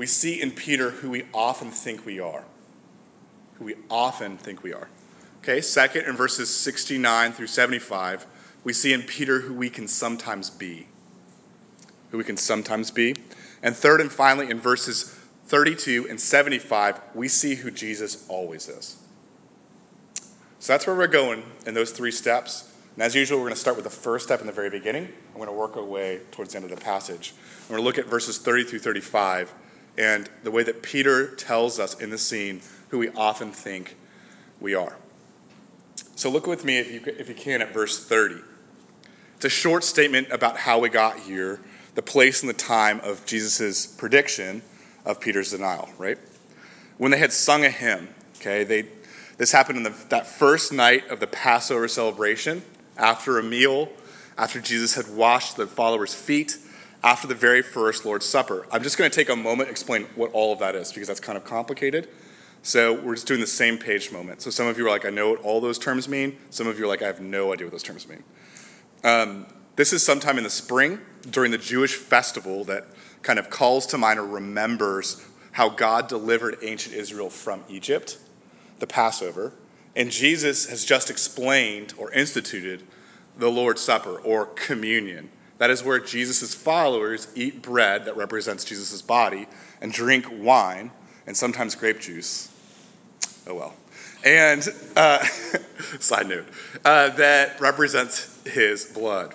we 0.00 0.06
see 0.06 0.40
in 0.40 0.50
Peter 0.50 0.92
who 0.92 1.10
we 1.10 1.26
often 1.34 1.70
think 1.70 2.06
we 2.06 2.18
are. 2.18 2.44
Who 3.56 3.66
we 3.66 3.74
often 3.90 4.38
think 4.38 4.62
we 4.62 4.72
are. 4.72 4.88
Okay, 5.42 5.60
second, 5.60 6.06
in 6.06 6.16
verses 6.16 6.48
69 6.48 7.32
through 7.32 7.48
75, 7.48 8.26
we 8.64 8.72
see 8.72 8.94
in 8.94 9.02
Peter 9.02 9.40
who 9.40 9.52
we 9.52 9.68
can 9.68 9.86
sometimes 9.86 10.48
be. 10.48 10.88
Who 12.12 12.16
we 12.16 12.24
can 12.24 12.38
sometimes 12.38 12.90
be. 12.90 13.14
And 13.62 13.76
third 13.76 14.00
and 14.00 14.10
finally, 14.10 14.48
in 14.48 14.58
verses 14.58 15.14
32 15.48 16.06
and 16.08 16.18
75, 16.18 16.98
we 17.14 17.28
see 17.28 17.56
who 17.56 17.70
Jesus 17.70 18.24
always 18.26 18.70
is. 18.70 18.96
So 20.60 20.72
that's 20.72 20.86
where 20.86 20.96
we're 20.96 21.08
going 21.08 21.42
in 21.66 21.74
those 21.74 21.90
three 21.90 22.10
steps. 22.10 22.74
And 22.94 23.02
as 23.02 23.14
usual, 23.14 23.36
we're 23.36 23.48
going 23.48 23.54
to 23.54 23.60
start 23.60 23.76
with 23.76 23.84
the 23.84 23.90
first 23.90 24.24
step 24.24 24.40
in 24.40 24.46
the 24.46 24.52
very 24.54 24.70
beginning. 24.70 25.12
I'm 25.32 25.36
going 25.36 25.48
to 25.48 25.52
work 25.52 25.76
our 25.76 25.84
way 25.84 26.20
towards 26.30 26.52
the 26.52 26.56
end 26.56 26.64
of 26.64 26.70
the 26.70 26.82
passage. 26.82 27.34
I'm 27.64 27.68
going 27.68 27.80
to 27.80 27.84
look 27.84 27.98
at 27.98 28.06
verses 28.06 28.38
30 28.38 28.64
through 28.64 28.78
35 28.78 29.52
and 29.98 30.30
the 30.42 30.50
way 30.50 30.62
that 30.62 30.82
Peter 30.82 31.34
tells 31.34 31.78
us 31.78 31.94
in 32.00 32.10
the 32.10 32.18
scene 32.18 32.60
who 32.88 32.98
we 32.98 33.08
often 33.10 33.52
think 33.52 33.96
we 34.60 34.74
are. 34.74 34.96
So 36.16 36.30
look 36.30 36.46
with 36.46 36.64
me, 36.64 36.78
if 36.78 36.92
you, 36.92 37.00
if 37.18 37.28
you 37.28 37.34
can, 37.34 37.62
at 37.62 37.72
verse 37.72 38.04
30. 38.04 38.36
It's 39.36 39.44
a 39.46 39.48
short 39.48 39.84
statement 39.84 40.28
about 40.30 40.58
how 40.58 40.78
we 40.78 40.90
got 40.90 41.18
here, 41.18 41.60
the 41.94 42.02
place 42.02 42.42
and 42.42 42.50
the 42.50 42.54
time 42.54 43.00
of 43.00 43.24
Jesus' 43.24 43.86
prediction 43.86 44.62
of 45.04 45.20
Peter's 45.20 45.52
denial, 45.52 45.88
right? 45.96 46.18
When 46.98 47.10
they 47.10 47.18
had 47.18 47.32
sung 47.32 47.64
a 47.64 47.70
hymn, 47.70 48.08
okay, 48.36 48.64
they, 48.64 48.86
this 49.38 49.52
happened 49.52 49.78
in 49.78 49.84
the, 49.84 49.94
that 50.10 50.26
first 50.26 50.72
night 50.72 51.08
of 51.08 51.20
the 51.20 51.26
Passover 51.26 51.88
celebration, 51.88 52.62
after 52.98 53.38
a 53.38 53.42
meal, 53.42 53.88
after 54.36 54.60
Jesus 54.60 54.94
had 54.94 55.08
washed 55.08 55.56
the 55.56 55.66
followers' 55.66 56.14
feet, 56.14 56.58
after 57.02 57.26
the 57.26 57.34
very 57.34 57.62
first 57.62 58.04
Lord's 58.04 58.26
Supper. 58.26 58.66
I'm 58.70 58.82
just 58.82 58.98
going 58.98 59.10
to 59.10 59.14
take 59.14 59.28
a 59.28 59.36
moment 59.36 59.68
to 59.68 59.70
explain 59.70 60.04
what 60.14 60.30
all 60.32 60.52
of 60.52 60.58
that 60.58 60.74
is 60.74 60.92
because 60.92 61.08
that's 61.08 61.20
kind 61.20 61.38
of 61.38 61.44
complicated. 61.44 62.08
So 62.62 63.00
we're 63.00 63.14
just 63.14 63.26
doing 63.26 63.40
the 63.40 63.46
same 63.46 63.78
page 63.78 64.12
moment. 64.12 64.42
So 64.42 64.50
some 64.50 64.66
of 64.66 64.76
you 64.76 64.86
are 64.86 64.90
like, 64.90 65.06
I 65.06 65.10
know 65.10 65.30
what 65.30 65.40
all 65.40 65.60
those 65.60 65.78
terms 65.78 66.08
mean. 66.08 66.36
Some 66.50 66.66
of 66.66 66.78
you 66.78 66.84
are 66.84 66.88
like, 66.88 67.00
I 67.02 67.06
have 67.06 67.20
no 67.20 67.52
idea 67.52 67.66
what 67.66 67.72
those 67.72 67.82
terms 67.82 68.06
mean. 68.06 68.22
Um, 69.02 69.46
this 69.76 69.94
is 69.94 70.04
sometime 70.04 70.36
in 70.36 70.44
the 70.44 70.50
spring 70.50 71.00
during 71.30 71.52
the 71.52 71.58
Jewish 71.58 71.94
festival 71.94 72.64
that 72.64 72.86
kind 73.22 73.38
of 73.38 73.48
calls 73.48 73.86
to 73.88 73.98
mind 73.98 74.18
or 74.18 74.26
remembers 74.26 75.24
how 75.52 75.70
God 75.70 76.06
delivered 76.06 76.58
ancient 76.62 76.94
Israel 76.94 77.30
from 77.30 77.64
Egypt, 77.68 78.18
the 78.78 78.86
Passover. 78.86 79.54
And 79.96 80.10
Jesus 80.10 80.68
has 80.68 80.84
just 80.84 81.08
explained 81.10 81.94
or 81.96 82.12
instituted 82.12 82.82
the 83.38 83.50
Lord's 83.50 83.80
Supper 83.80 84.18
or 84.20 84.46
communion. 84.46 85.30
That 85.60 85.68
is 85.68 85.84
where 85.84 86.00
Jesus' 86.00 86.54
followers 86.54 87.28
eat 87.34 87.60
bread 87.60 88.06
that 88.06 88.16
represents 88.16 88.64
Jesus' 88.64 89.02
body 89.02 89.46
and 89.82 89.92
drink 89.92 90.24
wine 90.32 90.90
and 91.26 91.36
sometimes 91.36 91.74
grape 91.74 92.00
juice. 92.00 92.48
Oh 93.46 93.54
well. 93.54 93.74
And 94.24 94.66
uh, 94.96 95.22
side 96.00 96.28
note, 96.28 96.46
uh, 96.82 97.10
that 97.10 97.60
represents 97.60 98.42
his 98.46 98.86
blood. 98.86 99.34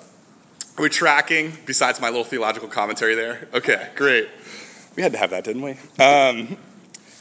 Are 0.80 0.82
we 0.82 0.90
tracking 0.90 1.54
besides 1.68 2.02
my 2.02 2.08
little 2.10 2.24
theological 2.24 2.70
commentary 2.70 3.14
there? 3.14 3.48
Okay, 3.54 3.92
great. 3.96 4.28
We 4.96 5.04
had 5.04 5.12
to 5.12 5.20
have 5.20 5.30
that, 5.30 5.44
didn't 5.44 5.62
we? 5.62 5.78
Um, 6.04 6.58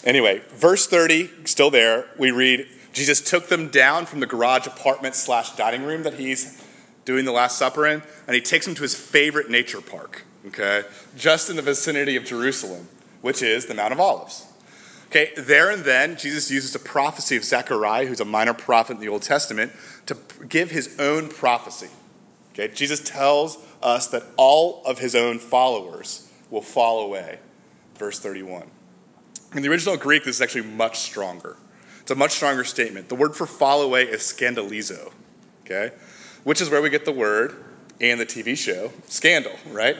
anyway, 0.04 0.40
verse 0.54 0.86
30, 0.86 1.28
still 1.44 1.70
there, 1.70 2.06
we 2.18 2.30
read 2.30 2.66
Jesus 2.94 3.20
took 3.20 3.48
them 3.48 3.68
down 3.68 4.06
from 4.06 4.20
the 4.20 4.26
garage 4.26 4.66
apartment 4.66 5.14
slash 5.14 5.56
dining 5.56 5.82
room 5.82 6.04
that 6.04 6.14
he's 6.14 6.63
doing 7.04 7.24
the 7.24 7.32
Last 7.32 7.58
Supper 7.58 7.86
in, 7.86 8.02
and 8.26 8.34
he 8.34 8.40
takes 8.40 8.66
them 8.66 8.74
to 8.74 8.82
his 8.82 8.94
favorite 8.94 9.50
nature 9.50 9.80
park, 9.80 10.24
okay, 10.46 10.82
just 11.16 11.50
in 11.50 11.56
the 11.56 11.62
vicinity 11.62 12.16
of 12.16 12.24
Jerusalem, 12.24 12.88
which 13.20 13.42
is 13.42 13.66
the 13.66 13.74
Mount 13.74 13.92
of 13.92 14.00
Olives. 14.00 14.46
Okay, 15.06 15.30
there 15.36 15.70
and 15.70 15.84
then, 15.84 16.16
Jesus 16.16 16.50
uses 16.50 16.74
a 16.74 16.78
prophecy 16.78 17.36
of 17.36 17.44
Zechariah, 17.44 18.06
who's 18.06 18.20
a 18.20 18.24
minor 18.24 18.54
prophet 18.54 18.94
in 18.94 19.00
the 19.00 19.08
Old 19.08 19.22
Testament, 19.22 19.72
to 20.06 20.16
give 20.48 20.70
his 20.70 20.98
own 20.98 21.28
prophecy. 21.28 21.88
Okay, 22.52 22.72
Jesus 22.74 23.00
tells 23.00 23.58
us 23.82 24.08
that 24.08 24.24
all 24.36 24.82
of 24.84 24.98
his 24.98 25.14
own 25.14 25.38
followers 25.38 26.30
will 26.50 26.62
fall 26.62 27.00
away. 27.00 27.38
Verse 27.96 28.18
31. 28.18 28.68
In 29.54 29.62
the 29.62 29.68
original 29.68 29.96
Greek, 29.96 30.24
this 30.24 30.36
is 30.36 30.42
actually 30.42 30.62
much 30.62 30.98
stronger. 30.98 31.56
It's 32.00 32.10
a 32.10 32.16
much 32.16 32.32
stronger 32.32 32.64
statement. 32.64 33.08
The 33.08 33.14
word 33.14 33.36
for 33.36 33.46
fall 33.46 33.82
away 33.82 34.04
is 34.04 34.20
scandalizo. 34.20 35.12
Okay? 35.64 35.94
Which 36.44 36.60
is 36.60 36.70
where 36.70 36.80
we 36.80 36.90
get 36.90 37.04
the 37.04 37.12
word 37.12 37.56
and 38.00 38.20
the 38.20 38.26
TV 38.26 38.56
show 38.56 38.92
Scandal, 39.06 39.52
right? 39.70 39.96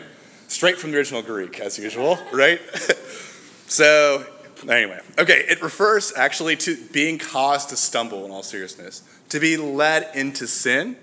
Straight 0.48 0.78
from 0.78 0.92
the 0.92 0.98
original 0.98 1.22
Greek, 1.22 1.58
as 1.60 1.78
usual, 1.78 2.18
right? 2.32 2.60
so, 3.66 4.24
anyway, 4.68 5.00
okay, 5.18 5.44
it 5.48 5.62
refers 5.62 6.12
actually 6.16 6.56
to 6.56 6.76
being 6.92 7.18
caused 7.18 7.70
to 7.70 7.76
stumble 7.76 8.24
in 8.24 8.30
all 8.30 8.42
seriousness, 8.42 9.02
to 9.30 9.40
be 9.40 9.56
led 9.56 10.14
into 10.14 10.46
sin. 10.46 10.96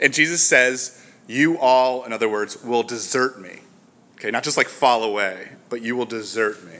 And 0.00 0.12
Jesus 0.12 0.42
says, 0.42 1.04
You 1.26 1.58
all, 1.58 2.04
in 2.04 2.12
other 2.12 2.28
words, 2.28 2.62
will 2.62 2.82
desert 2.82 3.40
me. 3.40 3.60
Okay, 4.16 4.30
not 4.30 4.42
just 4.42 4.56
like 4.56 4.68
fall 4.68 5.02
away, 5.04 5.48
but 5.68 5.80
you 5.82 5.96
will 5.96 6.06
desert 6.06 6.64
me. 6.64 6.78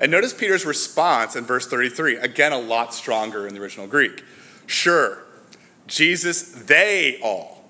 And 0.00 0.10
notice 0.10 0.32
Peter's 0.32 0.64
response 0.64 1.36
in 1.36 1.44
verse 1.44 1.66
33, 1.66 2.16
again, 2.16 2.52
a 2.52 2.58
lot 2.58 2.94
stronger 2.94 3.46
in 3.46 3.54
the 3.54 3.60
original 3.60 3.86
Greek. 3.86 4.22
Sure, 4.66 5.24
Jesus, 5.88 6.42
they 6.52 7.18
all, 7.20 7.64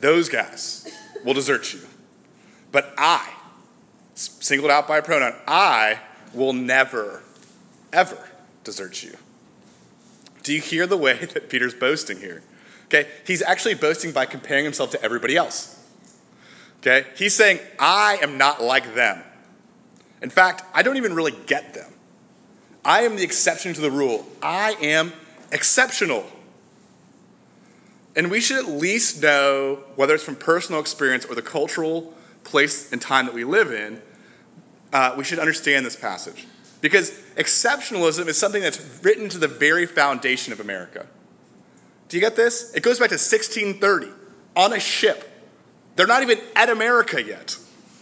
those 0.00 0.28
guys, 0.28 0.88
will 1.24 1.34
desert 1.34 1.74
you. 1.74 1.80
But 2.72 2.94
I, 2.96 3.28
singled 4.14 4.70
out 4.70 4.88
by 4.88 4.98
a 4.98 5.02
pronoun, 5.02 5.34
I 5.46 5.98
will 6.32 6.52
never, 6.52 7.22
ever 7.92 8.30
desert 8.64 9.02
you. 9.02 9.16
Do 10.42 10.54
you 10.54 10.60
hear 10.60 10.86
the 10.86 10.96
way 10.96 11.24
that 11.34 11.50
Peter's 11.50 11.74
boasting 11.74 12.18
here? 12.18 12.42
Okay, 12.86 13.08
he's 13.26 13.42
actually 13.42 13.74
boasting 13.74 14.12
by 14.12 14.26
comparing 14.26 14.64
himself 14.64 14.90
to 14.92 15.02
everybody 15.02 15.36
else. 15.36 15.76
Okay, 16.78 17.06
he's 17.16 17.34
saying, 17.34 17.60
I 17.78 18.18
am 18.22 18.38
not 18.38 18.62
like 18.62 18.94
them. 18.94 19.22
In 20.22 20.30
fact, 20.30 20.64
I 20.74 20.82
don't 20.82 20.96
even 20.96 21.14
really 21.14 21.34
get 21.46 21.74
them. 21.74 21.92
I 22.84 23.02
am 23.02 23.16
the 23.16 23.22
exception 23.22 23.74
to 23.74 23.80
the 23.80 23.90
rule. 23.90 24.26
I 24.42 24.72
am 24.80 25.12
exceptional. 25.52 26.24
And 28.16 28.30
we 28.30 28.40
should 28.40 28.58
at 28.58 28.68
least 28.68 29.22
know, 29.22 29.84
whether 29.96 30.14
it's 30.14 30.24
from 30.24 30.36
personal 30.36 30.80
experience 30.80 31.24
or 31.24 31.34
the 31.34 31.42
cultural 31.42 32.14
place 32.44 32.92
and 32.92 33.00
time 33.00 33.26
that 33.26 33.34
we 33.34 33.44
live 33.44 33.72
in, 33.72 34.02
uh, 34.92 35.14
we 35.16 35.24
should 35.24 35.38
understand 35.38 35.86
this 35.86 35.96
passage. 35.96 36.46
Because 36.80 37.10
exceptionalism 37.36 38.26
is 38.26 38.38
something 38.38 38.62
that's 38.62 38.80
written 39.02 39.28
to 39.28 39.38
the 39.38 39.48
very 39.48 39.86
foundation 39.86 40.52
of 40.52 40.60
America. 40.60 41.06
Do 42.08 42.16
you 42.16 42.20
get 42.20 42.34
this? 42.36 42.74
It 42.74 42.82
goes 42.82 42.98
back 42.98 43.10
to 43.10 43.14
1630 43.14 44.08
on 44.56 44.72
a 44.72 44.80
ship. 44.80 45.26
They're 45.96 46.06
not 46.06 46.22
even 46.22 46.38
at 46.56 46.70
America 46.70 47.22
yet. 47.22 47.56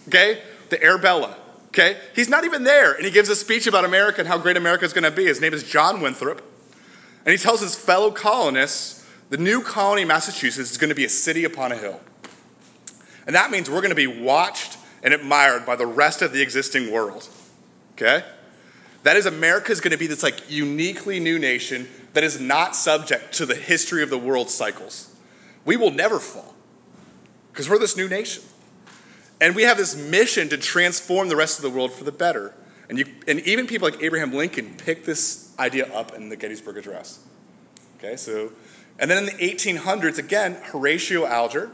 Okay? 0.06 0.40
The 0.70 0.82
Arabella. 0.82 1.36
Okay? 1.68 1.98
He's 2.14 2.28
not 2.28 2.44
even 2.44 2.64
there. 2.64 2.94
And 2.94 3.04
he 3.04 3.10
gives 3.10 3.28
a 3.28 3.36
speech 3.36 3.66
about 3.66 3.84
America 3.84 4.20
and 4.20 4.28
how 4.28 4.38
great 4.38 4.56
America 4.56 4.84
is 4.84 4.92
going 4.92 5.04
to 5.04 5.10
be. 5.10 5.26
His 5.26 5.40
name 5.40 5.52
is 5.52 5.64
John 5.64 6.00
Winthrop. 6.00 6.42
And 7.26 7.32
he 7.32 7.36
tells 7.36 7.60
his 7.60 7.74
fellow 7.74 8.10
colonists 8.10 8.97
the 9.30 9.36
new 9.36 9.62
colony, 9.62 10.04
Massachusetts, 10.04 10.70
is 10.70 10.78
going 10.78 10.88
to 10.88 10.94
be 10.94 11.04
a 11.04 11.08
city 11.08 11.44
upon 11.44 11.72
a 11.72 11.76
hill. 11.76 12.00
And 13.26 13.34
that 13.36 13.50
means 13.50 13.68
we're 13.68 13.82
going 13.82 13.90
to 13.90 13.94
be 13.94 14.06
watched 14.06 14.78
and 15.02 15.12
admired 15.12 15.66
by 15.66 15.76
the 15.76 15.86
rest 15.86 16.22
of 16.22 16.32
the 16.32 16.40
existing 16.40 16.90
world. 16.90 17.28
Okay? 17.92 18.24
That 19.02 19.16
is, 19.16 19.26
America 19.26 19.70
is 19.70 19.80
going 19.80 19.92
to 19.92 19.98
be 19.98 20.06
this 20.06 20.22
like 20.22 20.50
uniquely 20.50 21.20
new 21.20 21.38
nation 21.38 21.88
that 22.14 22.24
is 22.24 22.40
not 22.40 22.74
subject 22.74 23.34
to 23.34 23.46
the 23.46 23.54
history 23.54 24.02
of 24.02 24.10
the 24.10 24.18
world 24.18 24.50
cycles. 24.50 25.14
We 25.64 25.76
will 25.76 25.90
never 25.90 26.18
fall 26.18 26.54
because 27.52 27.68
we're 27.68 27.78
this 27.78 27.96
new 27.96 28.08
nation. 28.08 28.42
And 29.40 29.54
we 29.54 29.62
have 29.62 29.76
this 29.76 29.96
mission 29.96 30.48
to 30.48 30.56
transform 30.56 31.28
the 31.28 31.36
rest 31.36 31.58
of 31.58 31.62
the 31.62 31.70
world 31.70 31.92
for 31.92 32.04
the 32.04 32.12
better. 32.12 32.54
And, 32.88 32.98
you, 32.98 33.06
and 33.26 33.40
even 33.40 33.66
people 33.66 33.88
like 33.88 34.02
Abraham 34.02 34.32
Lincoln 34.32 34.74
picked 34.78 35.06
this 35.06 35.54
idea 35.58 35.92
up 35.92 36.14
in 36.14 36.28
the 36.28 36.36
Gettysburg 36.36 36.76
Address. 36.78 37.20
Okay, 37.98 38.16
so 38.16 38.52
and 38.98 39.10
then 39.10 39.18
in 39.18 39.26
the 39.26 39.32
1800s, 39.32 40.18
again, 40.18 40.56
Horatio 40.64 41.24
Alger 41.24 41.70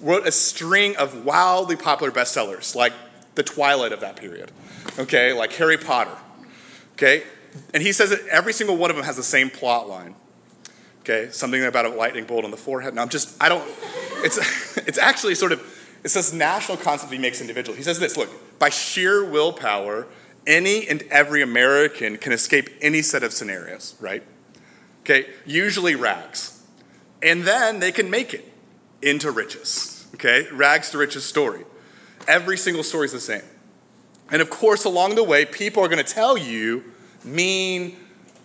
wrote 0.00 0.26
a 0.26 0.32
string 0.32 0.96
of 0.96 1.24
wildly 1.24 1.76
popular 1.76 2.10
bestsellers, 2.10 2.74
like 2.74 2.92
the 3.34 3.42
twilight 3.42 3.92
of 3.92 4.00
that 4.00 4.16
period, 4.16 4.50
okay, 4.98 5.32
like 5.32 5.52
Harry 5.54 5.76
Potter, 5.76 6.16
okay? 6.94 7.24
And 7.72 7.82
he 7.82 7.92
says 7.92 8.10
that 8.10 8.26
every 8.28 8.52
single 8.52 8.76
one 8.76 8.90
of 8.90 8.96
them 8.96 9.04
has 9.04 9.16
the 9.16 9.22
same 9.22 9.50
plot 9.50 9.88
line, 9.88 10.14
okay? 11.00 11.30
Something 11.30 11.64
about 11.64 11.84
a 11.84 11.90
lightning 11.90 12.24
bolt 12.24 12.44
on 12.44 12.50
the 12.50 12.56
forehead. 12.56 12.94
Now, 12.94 13.02
I'm 13.02 13.08
just, 13.08 13.40
I 13.42 13.48
don't, 13.48 13.64
it's, 14.18 14.38
it's 14.78 14.98
actually 14.98 15.34
sort 15.34 15.52
of, 15.52 15.60
it's 16.02 16.14
this 16.14 16.32
national 16.32 16.78
concept 16.78 17.12
he 17.12 17.18
makes 17.18 17.40
individual. 17.40 17.76
He 17.76 17.82
says 17.82 17.98
this 18.00 18.16
look, 18.16 18.30
by 18.58 18.70
sheer 18.70 19.24
willpower, 19.24 20.06
any 20.46 20.86
and 20.86 21.02
every 21.10 21.42
American 21.42 22.16
can 22.18 22.32
escape 22.32 22.68
any 22.80 23.00
set 23.02 23.22
of 23.22 23.32
scenarios, 23.32 23.96
right? 24.00 24.22
Okay, 25.02 25.26
usually 25.46 25.94
rags 25.94 26.53
and 27.24 27.42
then 27.42 27.80
they 27.80 27.90
can 27.90 28.10
make 28.10 28.34
it 28.34 28.44
into 29.02 29.30
riches. 29.30 30.06
Okay? 30.14 30.46
Rags 30.52 30.90
to 30.90 30.98
riches 30.98 31.24
story. 31.24 31.64
Every 32.28 32.56
single 32.56 32.84
story 32.84 33.06
is 33.06 33.12
the 33.12 33.20
same. 33.20 33.42
And 34.30 34.40
of 34.40 34.50
course, 34.50 34.84
along 34.84 35.16
the 35.16 35.24
way, 35.24 35.44
people 35.44 35.82
are 35.82 35.88
going 35.88 36.04
to 36.04 36.12
tell 36.12 36.36
you, 36.36 36.84
mean, 37.24 37.96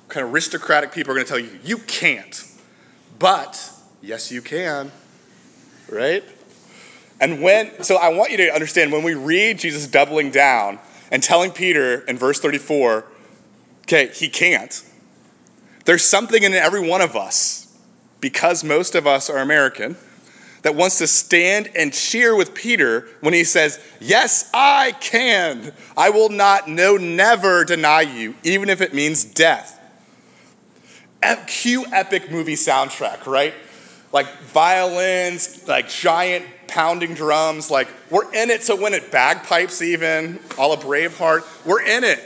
kind 0.08 0.26
of 0.26 0.34
aristocratic 0.34 0.92
people 0.92 1.12
are 1.12 1.16
going 1.16 1.26
to 1.26 1.30
tell 1.30 1.40
you, 1.40 1.60
you 1.64 1.78
can't. 1.78 2.44
But, 3.20 3.72
yes, 4.02 4.32
you 4.32 4.42
can. 4.42 4.92
Right? 5.90 6.24
And 7.20 7.42
when, 7.42 7.84
so 7.84 7.98
I 7.98 8.10
want 8.10 8.32
you 8.32 8.38
to 8.38 8.54
understand 8.54 8.94
when 8.94 9.04
we 9.04 9.14
read 9.14 9.60
Jesus 9.60 9.88
doubling 9.88 10.32
down 10.32 10.80
and 11.12 11.22
telling 11.22 11.52
Peter 11.52 12.00
in 12.02 12.18
verse 12.18 12.40
34, 12.40 13.06
okay, 13.82 14.08
he 14.14 14.30
can't, 14.30 14.84
there's 15.84 16.04
something 16.04 16.44
in 16.44 16.54
every 16.54 16.88
one 16.88 17.02
of 17.02 17.16
us 17.18 17.69
because 18.22 18.64
most 18.64 18.96
of 18.96 19.08
us 19.08 19.30
are 19.30 19.38
American, 19.38 19.96
that 20.62 20.76
wants 20.76 20.98
to 20.98 21.08
stand 21.08 21.70
and 21.76 21.94
cheer 21.94 22.36
with 22.36 22.54
Peter 22.54 23.08
when 23.22 23.34
he 23.34 23.44
says, 23.44 23.80
Yes, 24.00 24.50
I 24.54 24.94
can. 25.00 25.72
I 25.96 26.10
will 26.10 26.30
not, 26.30 26.68
no, 26.68 26.98
never 26.98 27.64
deny 27.64 28.02
you, 28.02 28.36
even 28.44 28.70
if 28.70 28.82
it 28.82 28.94
means 28.94 29.24
death. 29.24 29.80
cue 31.48 31.86
epic 31.92 32.32
movie 32.32 32.56
soundtrack, 32.56 33.26
right? 33.26 33.54
Like 34.12 34.28
violins, 34.42 35.68
like 35.68 35.88
giant 35.88 36.46
pounding 36.68 37.14
drums, 37.14 37.72
like 37.72 37.88
we're 38.10 38.32
in 38.34 38.50
it 38.50 38.62
to 38.64 38.76
win 38.76 38.94
it. 38.94 39.12
Bagpipes, 39.12 39.82
even, 39.82 40.40
all 40.58 40.74
of 40.74 40.82
Braveheart, 40.82 41.66
we're 41.66 41.84
in 41.84 42.04
it. 42.04 42.20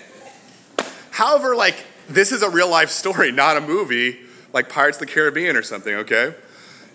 However, 1.11 1.55
like 1.55 1.75
this 2.09 2.31
is 2.31 2.41
a 2.41 2.49
real 2.49 2.69
life 2.69 2.89
story, 2.89 3.31
not 3.31 3.57
a 3.57 3.61
movie 3.61 4.22
like 4.53 4.69
Pirates 4.69 5.01
of 5.01 5.07
the 5.07 5.13
Caribbean 5.13 5.55
or 5.57 5.63
something, 5.63 5.93
okay? 5.95 6.35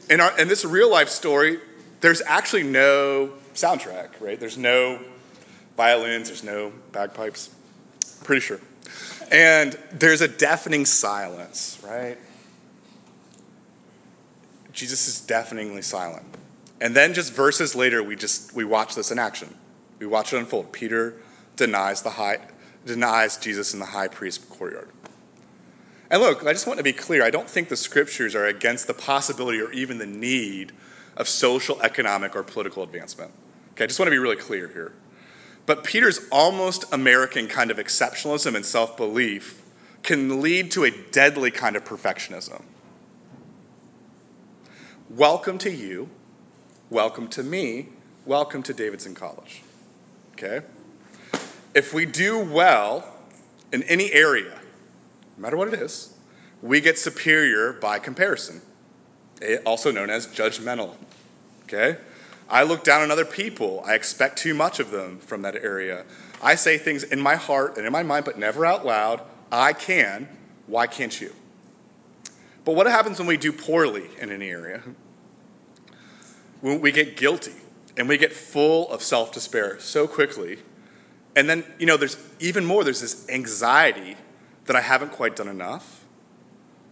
In, 0.08 0.20
our, 0.20 0.38
in 0.38 0.48
this 0.48 0.64
real 0.64 0.90
life 0.90 1.08
story, 1.08 1.58
there's 2.00 2.22
actually 2.22 2.62
no 2.62 3.32
soundtrack, 3.54 4.20
right? 4.20 4.38
There's 4.38 4.56
no 4.56 5.00
violins, 5.76 6.28
there's 6.28 6.44
no 6.44 6.72
bagpipes. 6.92 7.50
Pretty 8.24 8.40
sure. 8.40 8.60
And 9.30 9.78
there's 9.92 10.20
a 10.20 10.28
deafening 10.28 10.86
silence, 10.86 11.78
right? 11.84 12.16
Jesus 14.72 15.08
is 15.08 15.20
deafeningly 15.20 15.82
silent. 15.82 16.24
And 16.80 16.94
then 16.94 17.12
just 17.12 17.32
verses 17.32 17.74
later, 17.74 18.02
we 18.02 18.14
just 18.14 18.54
we 18.54 18.64
watch 18.64 18.94
this 18.94 19.10
in 19.10 19.18
action. 19.18 19.52
We 19.98 20.06
watch 20.06 20.32
it 20.32 20.38
unfold. 20.38 20.72
Peter 20.72 21.14
denies 21.56 22.02
the 22.02 22.10
high 22.10 22.38
denies 22.86 23.36
Jesus 23.36 23.74
in 23.74 23.80
the 23.80 23.86
high 23.86 24.08
priest 24.08 24.48
courtyard. 24.48 24.88
And 26.10 26.22
look, 26.22 26.46
I 26.46 26.52
just 26.52 26.66
want 26.66 26.78
to 26.78 26.84
be 26.84 26.92
clear. 26.92 27.22
I 27.22 27.30
don't 27.30 27.48
think 27.48 27.68
the 27.68 27.76
scriptures 27.76 28.34
are 28.34 28.46
against 28.46 28.86
the 28.86 28.94
possibility 28.94 29.60
or 29.60 29.70
even 29.72 29.98
the 29.98 30.06
need 30.06 30.72
of 31.16 31.28
social, 31.28 31.80
economic, 31.82 32.34
or 32.34 32.42
political 32.42 32.82
advancement. 32.82 33.32
Okay, 33.72 33.84
I 33.84 33.86
just 33.86 33.98
want 33.98 34.06
to 34.06 34.12
be 34.12 34.18
really 34.18 34.36
clear 34.36 34.68
here. 34.68 34.92
But 35.66 35.84
Peter's 35.84 36.26
almost 36.32 36.90
American 36.92 37.46
kind 37.46 37.70
of 37.70 37.76
exceptionalism 37.76 38.54
and 38.54 38.64
self 38.64 38.96
belief 38.96 39.62
can 40.02 40.40
lead 40.40 40.70
to 40.72 40.84
a 40.84 40.90
deadly 40.90 41.50
kind 41.50 41.76
of 41.76 41.84
perfectionism. 41.84 42.62
Welcome 45.10 45.58
to 45.58 45.70
you. 45.70 46.08
Welcome 46.88 47.28
to 47.28 47.42
me. 47.42 47.88
Welcome 48.24 48.62
to 48.62 48.72
Davidson 48.72 49.14
College. 49.14 49.62
Okay? 50.32 50.64
If 51.74 51.92
we 51.92 52.06
do 52.06 52.38
well 52.38 53.14
in 53.72 53.82
any 53.82 54.12
area, 54.12 54.57
no 55.38 55.42
matter 55.42 55.56
what 55.56 55.68
it 55.72 55.80
is, 55.80 56.14
we 56.62 56.80
get 56.80 56.98
superior 56.98 57.72
by 57.72 58.00
comparison, 58.00 58.60
eh, 59.40 59.58
also 59.64 59.92
known 59.92 60.10
as 60.10 60.26
judgmental. 60.26 60.96
Okay? 61.64 61.96
I 62.50 62.64
look 62.64 62.82
down 62.82 63.02
on 63.02 63.12
other 63.12 63.24
people. 63.24 63.82
I 63.86 63.94
expect 63.94 64.38
too 64.38 64.52
much 64.52 64.80
of 64.80 64.90
them 64.90 65.18
from 65.18 65.42
that 65.42 65.54
area. 65.54 66.04
I 66.42 66.56
say 66.56 66.76
things 66.76 67.04
in 67.04 67.20
my 67.20 67.36
heart 67.36 67.76
and 67.76 67.86
in 67.86 67.92
my 67.92 68.02
mind, 68.02 68.24
but 68.24 68.36
never 68.36 68.66
out 68.66 68.84
loud. 68.84 69.20
I 69.52 69.74
can. 69.74 70.28
Why 70.66 70.88
can't 70.88 71.18
you? 71.20 71.32
But 72.64 72.74
what 72.74 72.86
happens 72.86 73.18
when 73.18 73.28
we 73.28 73.36
do 73.36 73.52
poorly 73.52 74.08
in 74.20 74.32
any 74.32 74.50
area? 74.50 74.82
When 76.60 76.80
we 76.80 76.90
get 76.90 77.16
guilty 77.16 77.54
and 77.96 78.08
we 78.08 78.18
get 78.18 78.32
full 78.32 78.90
of 78.90 79.02
self 79.02 79.32
despair 79.32 79.78
so 79.78 80.08
quickly. 80.08 80.58
And 81.36 81.48
then, 81.48 81.64
you 81.78 81.86
know, 81.86 81.96
there's 81.96 82.16
even 82.40 82.64
more, 82.64 82.82
there's 82.82 83.00
this 83.00 83.28
anxiety 83.28 84.16
that 84.68 84.76
I 84.76 84.80
haven't 84.82 85.12
quite 85.12 85.34
done 85.34 85.48
enough 85.48 86.04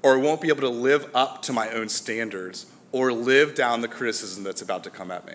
or 0.02 0.14
I 0.14 0.16
won't 0.16 0.40
be 0.40 0.48
able 0.48 0.62
to 0.62 0.68
live 0.68 1.10
up 1.14 1.42
to 1.42 1.52
my 1.52 1.70
own 1.70 1.88
standards 1.88 2.66
or 2.90 3.12
live 3.12 3.54
down 3.54 3.82
the 3.82 3.88
criticism 3.88 4.44
that's 4.44 4.62
about 4.62 4.82
to 4.84 4.90
come 4.90 5.10
at 5.10 5.26
me. 5.26 5.34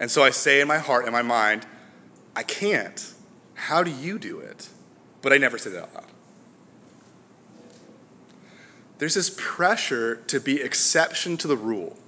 And 0.00 0.10
so 0.10 0.22
I 0.24 0.30
say 0.30 0.60
in 0.60 0.68
my 0.68 0.78
heart 0.78 1.04
and 1.04 1.12
my 1.12 1.22
mind, 1.22 1.66
I 2.34 2.42
can't. 2.42 3.12
How 3.54 3.82
do 3.82 3.90
you 3.90 4.18
do 4.18 4.40
it? 4.40 4.68
But 5.20 5.32
I 5.32 5.38
never 5.38 5.58
say 5.58 5.70
that 5.70 5.82
out 5.82 5.94
loud. 5.94 6.06
There's 8.98 9.14
this 9.14 9.34
pressure 9.36 10.16
to 10.28 10.40
be 10.40 10.62
exception 10.62 11.36
to 11.38 11.48
the 11.48 11.56
rule. 11.56 11.98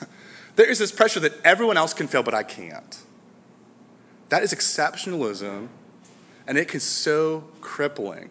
there 0.56 0.68
is 0.68 0.78
this 0.78 0.92
pressure 0.92 1.20
that 1.20 1.32
everyone 1.42 1.76
else 1.76 1.94
can 1.94 2.06
fail, 2.06 2.22
but 2.22 2.34
I 2.34 2.42
can't. 2.42 2.98
That 4.28 4.42
is 4.42 4.52
exceptionalism, 4.52 5.68
and 6.46 6.58
it 6.58 6.68
can 6.68 6.80
so 6.80 7.44
crippling. 7.60 8.30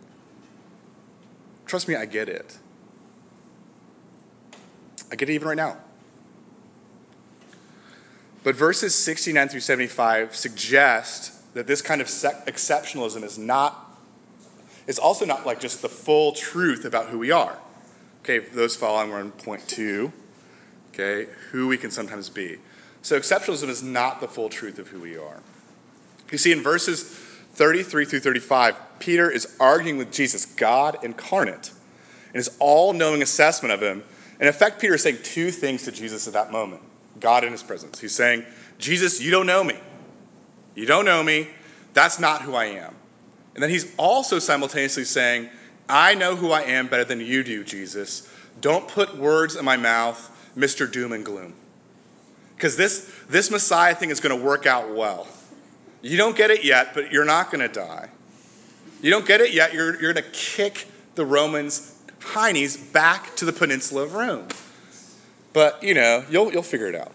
Trust 1.66 1.88
me, 1.88 1.96
I 1.96 2.06
get 2.06 2.30
it. 2.30 2.58
I 5.12 5.16
get 5.16 5.30
it 5.30 5.34
even 5.34 5.48
right 5.48 5.58
now. 5.58 5.78
But 8.44 8.56
verses 8.56 8.94
69 8.94 9.50
through 9.50 9.62
75 9.62 10.36
suggest 10.36 11.54
that 11.54 11.66
this 11.66 11.82
kind 11.82 12.02
of 12.02 12.08
exceptionalism 12.08 13.24
is 13.24 13.38
not, 13.38 13.98
is 14.86 15.00
also 15.00 15.26
not 15.26 15.46
like 15.46 15.60
just 15.60 15.82
the 15.82 15.90
full 15.90 16.34
truth 16.34 16.84
about 16.84 17.08
who 17.08 17.20
we 17.20 17.32
are. 17.32 17.58
Okay, 18.22 18.40
those 18.40 18.76
following, 18.76 19.12
we're 19.12 19.20
on 19.20 19.32
point 19.32 19.68
two. 19.68 20.12
Okay, 20.94 21.30
who 21.52 21.68
we 21.68 21.78
can 21.78 21.90
sometimes 21.90 22.30
be. 22.30 22.58
So 23.02 23.20
exceptionalism 23.20 23.70
is 23.70 23.82
not 23.82 24.22
the 24.22 24.28
full 24.28 24.50
truth 24.50 24.80
of 24.80 24.88
who 24.90 25.00
we 25.00 25.18
are. 25.18 25.42
You 26.32 26.38
see, 26.38 26.52
in 26.52 26.62
verses 26.62 27.04
33 27.54 28.06
through 28.06 28.20
35, 28.20 29.00
Peter 29.00 29.30
is 29.30 29.56
arguing 29.60 29.98
with 29.98 30.12
Jesus, 30.12 30.46
God 30.46 30.98
incarnate, 31.04 31.72
in 32.34 32.36
his 32.36 32.56
all 32.60 32.94
knowing 32.94 33.22
assessment 33.22 33.74
of 33.74 33.82
him 33.82 34.04
in 34.44 34.50
effect, 34.50 34.82
Peter 34.82 34.96
is 34.96 35.04
saying 35.04 35.20
two 35.24 35.52
things 35.52 35.84
to 35.84 35.92
Jesus 35.92 36.28
at 36.28 36.34
that 36.34 36.52
moment 36.52 36.82
God 37.20 37.46
in 37.46 37.54
his 37.54 37.64
presence. 37.64 38.00
He's 38.00 38.14
saying, 38.14 38.44
Jesus, 38.78 39.22
you 39.22 39.32
don't 39.32 39.46
know 39.46 39.64
me. 39.64 39.80
You 40.76 40.86
don't 40.86 41.06
know 41.06 41.24
me. 41.24 41.48
That's 41.94 42.20
not 42.20 42.42
who 42.42 42.56
I 42.56 42.66
am. 42.66 42.94
And 43.54 43.64
then 43.64 43.70
he's 43.70 43.96
also 43.96 44.40
simultaneously 44.40 45.06
saying, 45.06 45.50
I 45.88 46.16
know 46.16 46.36
who 46.36 46.52
I 46.52 46.64
am 46.64 46.88
better 46.88 47.06
than 47.06 47.22
you 47.22 47.42
do, 47.44 47.64
Jesus. 47.64 48.30
Don't 48.60 48.88
put 48.88 49.16
words 49.16 49.56
in 49.56 49.64
my 49.64 49.78
mouth, 49.78 50.30
Mr. 50.58 50.92
Doom 50.92 51.14
and 51.14 51.24
Gloom. 51.24 51.54
Because 52.56 52.76
this, 52.76 53.14
this 53.30 53.50
Messiah 53.50 53.96
thing 53.96 54.10
is 54.10 54.20
going 54.20 54.38
to 54.38 54.44
work 54.44 54.66
out 54.66 54.94
well. 54.94 55.28
You 56.04 56.18
don't 56.18 56.36
get 56.36 56.52
it 56.52 56.64
yet, 56.64 56.94
but 56.94 57.12
you're 57.12 57.26
not 57.26 57.50
going 57.50 57.68
to 57.68 57.74
die. 57.74 58.10
You 59.02 59.10
don't 59.10 59.26
get 59.26 59.42
it 59.42 59.54
yet, 59.54 59.74
you're, 59.74 60.00
you're 60.00 60.14
going 60.14 60.24
to 60.24 60.32
kick 60.32 60.88
the 61.16 61.26
Romans 61.26 61.98
heinies 62.20 62.92
back 62.94 63.36
to 63.38 63.46
the 63.46 63.54
peninsula 63.54 64.04
of 64.04 64.14
Rome. 64.14 64.48
But, 65.54 65.82
you 65.82 65.94
know, 65.94 66.24
you'll, 66.30 66.52
you'll 66.52 66.62
figure 66.62 66.88
it 66.88 66.96
out. 66.96 67.12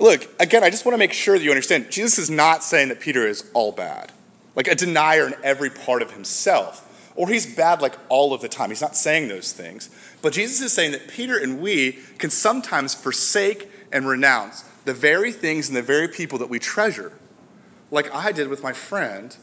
Look, 0.00 0.28
again, 0.40 0.62
I 0.62 0.70
just 0.70 0.84
want 0.84 0.94
to 0.94 0.98
make 0.98 1.12
sure 1.12 1.38
that 1.38 1.44
you 1.44 1.50
understand 1.50 1.90
Jesus 1.90 2.18
is 2.18 2.30
not 2.30 2.62
saying 2.62 2.88
that 2.88 3.00
Peter 3.00 3.26
is 3.26 3.48
all 3.54 3.72
bad, 3.72 4.12
like 4.54 4.68
a 4.68 4.74
denier 4.74 5.26
in 5.26 5.34
every 5.42 5.70
part 5.70 6.02
of 6.02 6.12
himself, 6.12 7.12
or 7.16 7.28
he's 7.28 7.46
bad 7.54 7.82
like 7.82 7.96
all 8.08 8.32
of 8.32 8.40
the 8.40 8.48
time. 8.48 8.70
He's 8.70 8.80
not 8.80 8.96
saying 8.96 9.28
those 9.28 9.52
things. 9.52 9.90
But 10.22 10.32
Jesus 10.32 10.60
is 10.60 10.72
saying 10.72 10.92
that 10.92 11.08
Peter 11.08 11.36
and 11.36 11.60
we 11.60 11.98
can 12.18 12.30
sometimes 12.30 12.94
forsake 12.94 13.70
and 13.92 14.06
renounce 14.06 14.64
the 14.84 14.94
very 14.94 15.32
things 15.32 15.68
and 15.68 15.76
the 15.76 15.82
very 15.82 16.08
people 16.08 16.38
that 16.38 16.48
we 16.48 16.58
treasure, 16.58 17.12
like 17.90 18.12
I 18.14 18.32
did 18.32 18.48
with 18.48 18.62
my 18.62 18.72
friend 18.72 19.36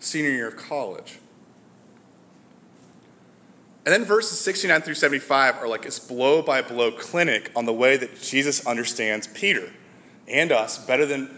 senior 0.00 0.30
year 0.30 0.48
of 0.48 0.56
college. 0.56 1.18
And 3.84 3.92
then 3.92 4.04
verses 4.04 4.40
69 4.40 4.82
through 4.82 4.94
75 4.94 5.56
are 5.58 5.68
like 5.68 5.82
this 5.82 6.00
blow 6.00 6.42
by 6.42 6.60
blow 6.60 6.90
clinic 6.90 7.52
on 7.54 7.66
the 7.66 7.72
way 7.72 7.96
that 7.96 8.20
Jesus 8.20 8.66
understands 8.66 9.28
Peter 9.28 9.72
and 10.26 10.50
us 10.50 10.84
better 10.84 11.06
than 11.06 11.30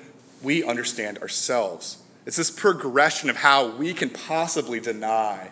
we 0.43 0.65
understand 0.65 1.19
ourselves. 1.19 1.99
It's 2.25 2.37
this 2.37 2.51
progression 2.51 3.29
of 3.29 3.37
how 3.37 3.69
we 3.69 3.93
can 3.93 4.09
possibly 4.09 4.81
deny 4.81 5.51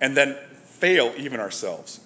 and 0.00 0.16
then 0.16 0.36
fail 0.64 1.12
even 1.16 1.40
ourselves. 1.40 2.00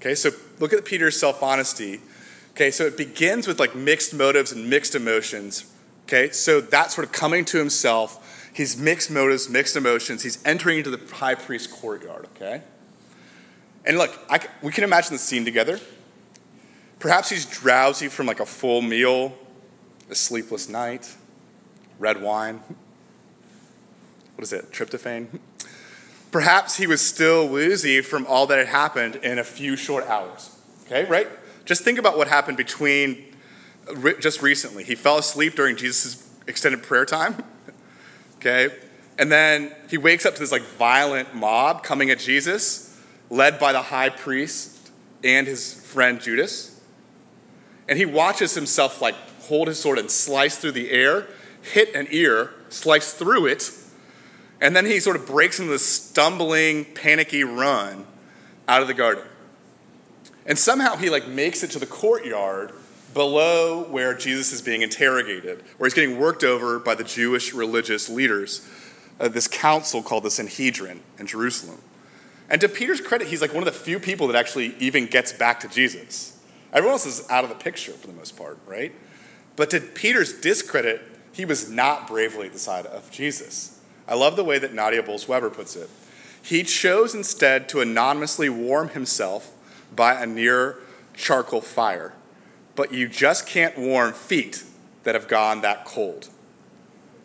Okay, 0.00 0.14
so 0.14 0.30
look 0.60 0.72
at 0.72 0.84
Peter's 0.84 1.18
self 1.18 1.42
honesty. 1.42 2.00
Okay, 2.52 2.70
so 2.70 2.84
it 2.84 2.96
begins 2.96 3.46
with 3.46 3.58
like 3.58 3.74
mixed 3.74 4.14
motives 4.14 4.52
and 4.52 4.70
mixed 4.70 4.94
emotions. 4.94 5.72
Okay, 6.08 6.30
so 6.30 6.60
that 6.60 6.90
sort 6.90 7.06
of 7.06 7.12
coming 7.12 7.44
to 7.44 7.58
himself 7.58 8.24
He's 8.58 8.76
mixed 8.76 9.08
motives, 9.08 9.48
mixed 9.48 9.76
emotions. 9.76 10.24
He's 10.24 10.44
entering 10.44 10.78
into 10.78 10.90
the 10.90 11.14
high 11.14 11.36
priest's 11.36 11.72
courtyard, 11.72 12.26
okay? 12.34 12.60
And 13.84 13.96
look, 13.96 14.18
I, 14.28 14.40
we 14.64 14.72
can 14.72 14.82
imagine 14.82 15.12
the 15.12 15.20
scene 15.20 15.44
together. 15.44 15.78
Perhaps 16.98 17.30
he's 17.30 17.46
drowsy 17.46 18.08
from 18.08 18.26
like 18.26 18.40
a 18.40 18.44
full 18.44 18.82
meal, 18.82 19.32
a 20.10 20.16
sleepless 20.16 20.68
night, 20.68 21.14
red 22.00 22.20
wine. 22.20 22.60
What 24.34 24.42
is 24.42 24.52
it, 24.52 24.72
tryptophan? 24.72 25.38
Perhaps 26.32 26.76
he 26.76 26.88
was 26.88 27.00
still 27.00 27.48
woozy 27.48 28.00
from 28.00 28.26
all 28.26 28.48
that 28.48 28.58
had 28.58 28.66
happened 28.66 29.14
in 29.22 29.38
a 29.38 29.44
few 29.44 29.76
short 29.76 30.04
hours. 30.08 30.58
Okay, 30.86 31.04
right? 31.04 31.28
Just 31.64 31.84
think 31.84 31.96
about 31.96 32.18
what 32.18 32.26
happened 32.26 32.56
between 32.56 33.24
just 34.20 34.42
recently. 34.42 34.84
He 34.84 34.94
fell 34.94 35.18
asleep 35.18 35.54
during 35.54 35.76
Jesus' 35.76 36.28
extended 36.46 36.82
prayer 36.82 37.04
time 37.04 37.42
okay? 38.38 38.74
And 39.18 39.30
then 39.30 39.74
he 39.88 39.98
wakes 39.98 40.24
up 40.24 40.34
to 40.34 40.40
this 40.40 40.52
like 40.52 40.62
violent 40.62 41.34
mob 41.34 41.82
coming 41.82 42.10
at 42.10 42.18
Jesus, 42.18 42.98
led 43.30 43.58
by 43.58 43.72
the 43.72 43.82
high 43.82 44.10
priest 44.10 44.90
and 45.24 45.46
his 45.46 45.74
friend 45.74 46.20
Judas. 46.20 46.80
And 47.88 47.98
he 47.98 48.06
watches 48.06 48.54
himself 48.54 49.02
like 49.02 49.16
hold 49.42 49.68
his 49.68 49.80
sword 49.80 49.98
and 49.98 50.10
slice 50.10 50.58
through 50.58 50.72
the 50.72 50.90
air, 50.90 51.26
hit 51.62 51.94
an 51.94 52.06
ear, 52.10 52.52
slice 52.68 53.12
through 53.12 53.46
it, 53.46 53.70
And 54.60 54.74
then 54.74 54.86
he 54.86 54.98
sort 55.00 55.16
of 55.16 55.26
breaks 55.26 55.60
into 55.60 55.70
this 55.70 55.86
stumbling, 55.86 56.84
panicky 56.84 57.44
run 57.44 58.06
out 58.66 58.82
of 58.82 58.88
the 58.88 58.94
garden. 58.94 59.24
And 60.46 60.58
somehow 60.58 60.96
he 60.96 61.10
like 61.10 61.28
makes 61.28 61.62
it 61.62 61.70
to 61.72 61.78
the 61.78 61.86
courtyard 61.86 62.72
below 63.18 63.82
where 63.82 64.14
Jesus 64.14 64.52
is 64.52 64.62
being 64.62 64.82
interrogated, 64.82 65.64
where 65.76 65.88
he's 65.88 65.94
getting 65.94 66.20
worked 66.20 66.44
over 66.44 66.78
by 66.78 66.94
the 66.94 67.02
Jewish 67.02 67.52
religious 67.52 68.08
leaders 68.08 68.64
of 69.18 69.34
this 69.34 69.48
council 69.48 70.04
called 70.04 70.22
the 70.22 70.30
Sanhedrin 70.30 71.00
in 71.18 71.26
Jerusalem. 71.26 71.78
And 72.48 72.60
to 72.60 72.68
Peter's 72.68 73.00
credit, 73.00 73.26
he's 73.26 73.40
like 73.40 73.52
one 73.52 73.66
of 73.66 73.74
the 73.74 73.76
few 73.76 73.98
people 73.98 74.28
that 74.28 74.36
actually 74.36 74.76
even 74.78 75.06
gets 75.06 75.32
back 75.32 75.58
to 75.60 75.68
Jesus. 75.68 76.40
Everyone 76.72 76.92
else 76.92 77.06
is 77.06 77.28
out 77.28 77.42
of 77.42 77.50
the 77.50 77.56
picture 77.56 77.90
for 77.90 78.06
the 78.06 78.12
most 78.12 78.36
part, 78.36 78.56
right? 78.68 78.92
But 79.56 79.70
to 79.70 79.80
Peter's 79.80 80.34
discredit, 80.34 81.02
he 81.32 81.44
was 81.44 81.68
not 81.68 82.06
bravely 82.06 82.46
at 82.46 82.52
the 82.52 82.60
side 82.60 82.86
of 82.86 83.10
Jesus. 83.10 83.80
I 84.06 84.14
love 84.14 84.36
the 84.36 84.44
way 84.44 84.60
that 84.60 84.74
Nadia 84.74 85.02
Bolz-Weber 85.02 85.50
puts 85.50 85.74
it. 85.74 85.90
He 86.40 86.62
chose 86.62 87.16
instead 87.16 87.68
to 87.70 87.80
anonymously 87.80 88.48
warm 88.48 88.90
himself 88.90 89.50
by 89.92 90.22
a 90.22 90.24
near 90.24 90.76
charcoal 91.14 91.60
fire, 91.60 92.12
but 92.78 92.92
you 92.92 93.08
just 93.08 93.44
can't 93.44 93.76
warm 93.76 94.12
feet 94.12 94.62
that 95.02 95.16
have 95.16 95.26
gone 95.26 95.62
that 95.62 95.84
cold. 95.84 96.28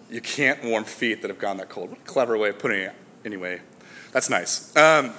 You 0.09 0.19
can't 0.19 0.63
warm 0.63 0.83
feet 0.83 1.21
that 1.21 1.29
have 1.29 1.37
gone 1.37 1.57
that 1.57 1.69
cold. 1.69 1.91
What 1.91 1.99
a 1.99 2.03
clever 2.05 2.35
way 2.39 2.49
of 2.49 2.57
putting 2.57 2.81
it. 2.81 2.95
Anyway, 3.23 3.61
that's 4.11 4.31
nice. 4.31 4.75
Um, 4.75 5.13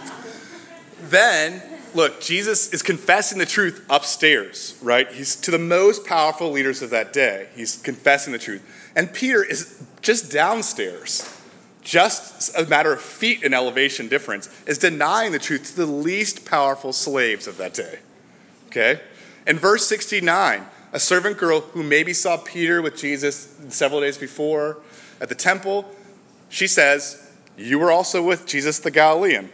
then, 1.02 1.62
look, 1.94 2.22
Jesus 2.22 2.72
is 2.72 2.82
confessing 2.82 3.36
the 3.36 3.44
truth 3.44 3.84
upstairs, 3.90 4.78
right? 4.80 5.12
He's 5.12 5.36
to 5.42 5.50
the 5.50 5.58
most 5.58 6.06
powerful 6.06 6.50
leaders 6.50 6.80
of 6.80 6.88
that 6.88 7.12
day. 7.12 7.48
He's 7.54 7.76
confessing 7.76 8.32
the 8.32 8.38
truth. 8.38 8.62
And 8.96 9.12
Peter 9.12 9.44
is 9.44 9.84
just 10.00 10.32
downstairs, 10.32 11.38
just 11.82 12.56
a 12.56 12.64
matter 12.64 12.94
of 12.94 13.02
feet 13.02 13.42
in 13.42 13.52
elevation 13.52 14.08
difference, 14.08 14.48
is 14.66 14.78
denying 14.78 15.32
the 15.32 15.38
truth 15.38 15.66
to 15.66 15.76
the 15.76 15.86
least 15.86 16.46
powerful 16.46 16.94
slaves 16.94 17.46
of 17.46 17.58
that 17.58 17.74
day. 17.74 17.98
Okay? 18.68 19.02
In 19.46 19.58
verse 19.58 19.86
69, 19.86 20.66
a 20.92 21.00
servant 21.00 21.38
girl 21.38 21.60
who 21.60 21.82
maybe 21.82 22.12
saw 22.12 22.36
Peter 22.36 22.80
with 22.80 22.96
Jesus 22.96 23.56
several 23.68 24.00
days 24.00 24.16
before 24.16 24.78
at 25.20 25.28
the 25.28 25.34
temple, 25.34 25.90
she 26.48 26.66
says, 26.66 27.30
You 27.56 27.78
were 27.78 27.90
also 27.90 28.22
with 28.22 28.46
Jesus 28.46 28.78
the 28.78 28.90
Galilean. 28.90 29.50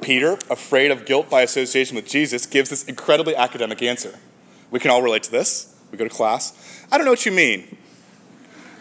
Peter, 0.00 0.34
afraid 0.48 0.90
of 0.90 1.04
guilt 1.04 1.28
by 1.28 1.42
association 1.42 1.96
with 1.96 2.06
Jesus, 2.06 2.46
gives 2.46 2.70
this 2.70 2.84
incredibly 2.84 3.34
academic 3.34 3.82
answer. 3.82 4.18
We 4.70 4.78
can 4.78 4.90
all 4.90 5.02
relate 5.02 5.24
to 5.24 5.30
this. 5.30 5.74
We 5.90 5.98
go 5.98 6.04
to 6.04 6.10
class. 6.10 6.86
I 6.90 6.96
don't 6.96 7.04
know 7.04 7.12
what 7.12 7.26
you 7.26 7.32
mean. 7.32 7.76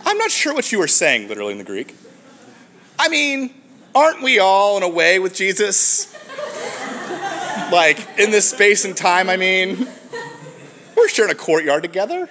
I'm 0.06 0.18
not 0.18 0.32
sure 0.32 0.54
what 0.54 0.72
you 0.72 0.80
were 0.80 0.88
saying, 0.88 1.28
literally 1.28 1.52
in 1.52 1.58
the 1.58 1.64
Greek. 1.64 1.96
I 2.98 3.10
mean, 3.10 3.54
aren't 3.94 4.22
we 4.22 4.40
all 4.40 4.78
in 4.78 4.84
a 4.84 4.90
way 4.90 5.20
with 5.20 5.34
Jesus? 5.34 6.16
like, 7.72 7.98
in 8.20 8.32
this 8.32 8.50
space 8.50 8.86
and 8.86 8.96
time, 8.96 9.30
I 9.30 9.38
mean, 9.38 9.88
we're 11.02 11.10
sharing 11.10 11.32
a 11.32 11.36
courtyard 11.36 11.82
together. 11.82 12.30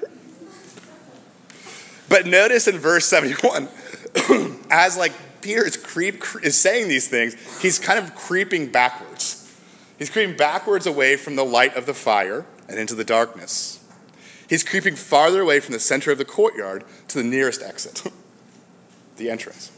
But 2.08 2.26
notice 2.26 2.66
in 2.68 2.78
verse 2.78 3.04
71, 3.06 3.68
as 4.70 4.96
like 4.96 5.12
Peter 5.42 5.66
is, 5.66 5.76
creep, 5.76 6.22
is 6.42 6.56
saying 6.56 6.88
these 6.88 7.08
things, 7.08 7.34
he's 7.60 7.78
kind 7.78 7.98
of 7.98 8.14
creeping 8.14 8.70
backwards. 8.70 9.36
He's 9.98 10.10
creeping 10.10 10.36
backwards 10.36 10.86
away 10.86 11.16
from 11.16 11.36
the 11.36 11.44
light 11.44 11.76
of 11.76 11.86
the 11.86 11.94
fire 11.94 12.46
and 12.68 12.78
into 12.78 12.94
the 12.94 13.04
darkness. 13.04 13.84
He's 14.48 14.64
creeping 14.64 14.96
farther 14.96 15.40
away 15.40 15.60
from 15.60 15.72
the 15.72 15.80
center 15.80 16.10
of 16.10 16.18
the 16.18 16.24
courtyard 16.24 16.84
to 17.08 17.18
the 17.18 17.24
nearest 17.24 17.62
exit, 17.62 18.02
the 19.16 19.30
entrance. 19.30 19.70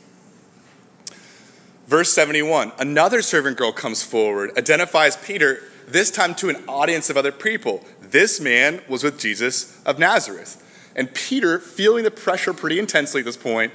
Verse 1.87 2.11
71 2.11 2.73
Another 2.79 3.21
servant 3.21 3.59
girl 3.59 3.73
comes 3.73 4.03
forward, 4.03 4.57
identifies 4.57 5.17
Peter, 5.17 5.63
this 5.87 6.11
time 6.11 6.35
to 6.37 6.49
an 6.49 6.57
audience 6.69 7.11
of 7.11 7.17
other 7.17 7.33
people. 7.33 7.85
This 8.13 8.41
man 8.41 8.83
was 8.89 9.03
with 9.03 9.19
Jesus 9.19 9.81
of 9.85 9.99
Nazareth. 9.99 10.59
And 10.95 11.13
Peter, 11.15 11.59
feeling 11.59 12.05
the 12.05 12.11
pressure 12.11 12.53
pretty 12.53 12.79
intensely 12.79 13.21
at 13.21 13.25
this 13.25 13.37
point, 13.37 13.73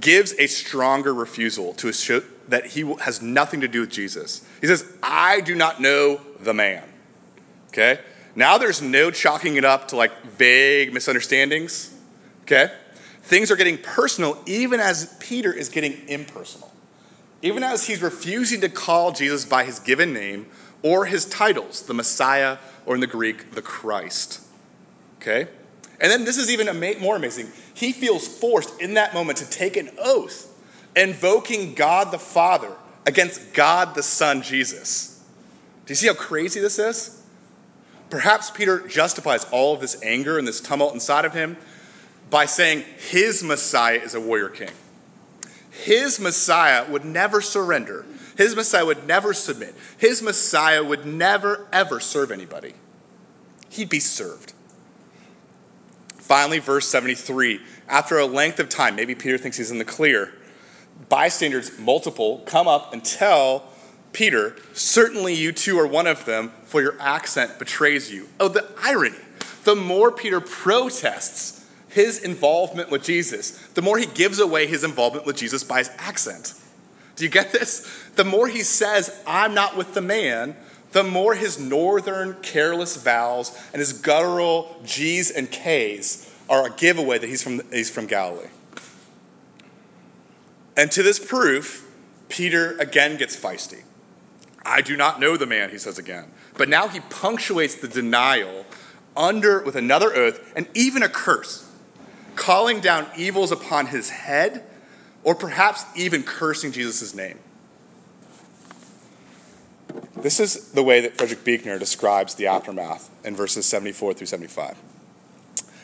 gives 0.00 0.32
a 0.38 0.46
stronger 0.46 1.12
refusal 1.12 1.74
to 1.74 1.92
show 1.92 2.22
that 2.48 2.66
he 2.66 2.94
has 3.00 3.20
nothing 3.20 3.60
to 3.60 3.68
do 3.68 3.80
with 3.80 3.90
Jesus. 3.90 4.46
He 4.60 4.66
says, 4.66 4.90
I 5.02 5.40
do 5.40 5.54
not 5.54 5.80
know 5.80 6.20
the 6.40 6.54
man. 6.54 6.84
Okay? 7.68 7.98
Now 8.34 8.56
there's 8.56 8.80
no 8.80 9.10
chalking 9.10 9.56
it 9.56 9.64
up 9.64 9.88
to 9.88 9.96
like 9.96 10.22
vague 10.22 10.94
misunderstandings. 10.94 11.92
Okay? 12.42 12.72
Things 13.22 13.50
are 13.50 13.56
getting 13.56 13.78
personal 13.78 14.40
even 14.46 14.80
as 14.80 15.16
Peter 15.20 15.52
is 15.52 15.68
getting 15.68 16.08
impersonal. 16.08 16.72
Even 17.42 17.64
as 17.64 17.86
he's 17.86 18.00
refusing 18.00 18.60
to 18.60 18.68
call 18.68 19.10
Jesus 19.10 19.44
by 19.44 19.64
his 19.64 19.80
given 19.80 20.12
name 20.12 20.46
or 20.82 21.06
his 21.06 21.24
titles, 21.24 21.82
the 21.82 21.94
Messiah, 21.94 22.58
or 22.86 22.94
in 22.94 23.00
the 23.00 23.06
Greek, 23.06 23.52
the 23.52 23.62
Christ. 23.62 24.40
Okay? 25.20 25.48
And 26.00 26.10
then 26.10 26.24
this 26.24 26.36
is 26.36 26.50
even 26.50 26.66
more 27.00 27.16
amazing. 27.16 27.48
He 27.74 27.92
feels 27.92 28.26
forced 28.26 28.80
in 28.80 28.94
that 28.94 29.14
moment 29.14 29.38
to 29.38 29.48
take 29.48 29.76
an 29.76 29.90
oath, 29.98 30.52
invoking 30.96 31.74
God 31.74 32.10
the 32.10 32.18
Father 32.18 32.72
against 33.06 33.54
God 33.54 33.94
the 33.94 34.02
Son, 34.02 34.42
Jesus. 34.42 35.24
Do 35.86 35.92
you 35.92 35.96
see 35.96 36.08
how 36.08 36.14
crazy 36.14 36.60
this 36.60 36.78
is? 36.78 37.22
Perhaps 38.10 38.50
Peter 38.50 38.86
justifies 38.86 39.44
all 39.52 39.74
of 39.74 39.80
this 39.80 40.02
anger 40.02 40.38
and 40.38 40.46
this 40.46 40.60
tumult 40.60 40.92
inside 40.92 41.24
of 41.24 41.32
him 41.32 41.56
by 42.30 42.46
saying 42.46 42.84
his 43.10 43.42
Messiah 43.42 43.98
is 43.98 44.14
a 44.14 44.20
warrior 44.20 44.48
king. 44.48 44.70
His 45.70 46.20
Messiah 46.20 46.90
would 46.90 47.04
never 47.04 47.40
surrender. 47.40 48.04
His 48.36 48.56
Messiah 48.56 48.86
would 48.86 49.06
never 49.06 49.34
submit. 49.34 49.74
His 49.98 50.22
Messiah 50.22 50.82
would 50.82 51.06
never, 51.06 51.66
ever 51.72 52.00
serve 52.00 52.30
anybody. 52.30 52.74
He'd 53.68 53.88
be 53.88 54.00
served. 54.00 54.52
Finally, 56.16 56.60
verse 56.60 56.88
73 56.88 57.60
after 57.88 58.18
a 58.18 58.26
length 58.26 58.58
of 58.58 58.68
time, 58.68 58.96
maybe 58.96 59.14
Peter 59.14 59.36
thinks 59.36 59.58
he's 59.58 59.70
in 59.70 59.78
the 59.78 59.84
clear, 59.84 60.32
bystanders, 61.08 61.78
multiple, 61.78 62.42
come 62.46 62.66
up 62.66 62.92
and 62.92 63.04
tell 63.04 63.64
Peter, 64.12 64.56
Certainly 64.72 65.34
you 65.34 65.52
two 65.52 65.78
are 65.78 65.86
one 65.86 66.06
of 66.06 66.24
them, 66.24 66.52
for 66.64 66.80
your 66.80 66.96
accent 67.00 67.58
betrays 67.58 68.10
you. 68.10 68.28
Oh, 68.40 68.48
the 68.48 68.66
irony. 68.82 69.18
The 69.64 69.76
more 69.76 70.10
Peter 70.10 70.40
protests 70.40 71.68
his 71.88 72.18
involvement 72.18 72.90
with 72.90 73.04
Jesus, 73.04 73.50
the 73.74 73.82
more 73.82 73.98
he 73.98 74.06
gives 74.06 74.38
away 74.38 74.66
his 74.66 74.84
involvement 74.84 75.26
with 75.26 75.36
Jesus 75.36 75.62
by 75.62 75.78
his 75.78 75.90
accent. 75.98 76.54
Do 77.16 77.24
you 77.24 77.30
get 77.30 77.52
this? 77.52 77.86
The 78.14 78.24
more 78.24 78.48
he 78.48 78.62
says, 78.62 79.22
I'm 79.26 79.54
not 79.54 79.76
with 79.76 79.94
the 79.94 80.00
man, 80.00 80.56
the 80.92 81.02
more 81.02 81.34
his 81.34 81.58
northern 81.58 82.34
careless 82.42 82.96
vowels 82.96 83.58
and 83.72 83.80
his 83.80 83.92
guttural 83.94 84.76
G's 84.84 85.30
and 85.30 85.50
K's 85.50 86.30
are 86.48 86.66
a 86.66 86.70
giveaway 86.70 87.18
that 87.18 87.26
he's 87.26 87.42
from, 87.42 87.62
he's 87.70 87.90
from 87.90 88.06
Galilee. 88.06 88.48
And 90.76 90.90
to 90.92 91.02
this 91.02 91.18
proof, 91.18 91.88
Peter 92.28 92.76
again 92.78 93.16
gets 93.16 93.38
feisty. 93.38 93.82
I 94.64 94.80
do 94.80 94.96
not 94.96 95.18
know 95.18 95.36
the 95.36 95.46
man, 95.46 95.70
he 95.70 95.78
says 95.78 95.98
again. 95.98 96.30
But 96.54 96.68
now 96.68 96.88
he 96.88 97.00
punctuates 97.00 97.76
the 97.76 97.88
denial 97.88 98.64
under 99.16 99.62
with 99.62 99.76
another 99.76 100.14
oath 100.14 100.52
and 100.54 100.68
even 100.74 101.02
a 101.02 101.08
curse, 101.08 101.70
calling 102.36 102.80
down 102.80 103.06
evils 103.16 103.50
upon 103.50 103.86
his 103.86 104.10
head, 104.10 104.64
or 105.24 105.34
perhaps 105.34 105.84
even 105.96 106.22
cursing 106.22 106.72
Jesus' 106.72 107.14
name. 107.14 107.38
This 110.22 110.38
is 110.38 110.70
the 110.70 110.84
way 110.84 111.00
that 111.00 111.18
Frederick 111.18 111.42
Buechner 111.42 111.80
describes 111.80 112.36
the 112.36 112.46
aftermath 112.46 113.10
in 113.24 113.34
verses 113.34 113.66
74 113.66 114.14
through 114.14 114.28
75. 114.28 114.78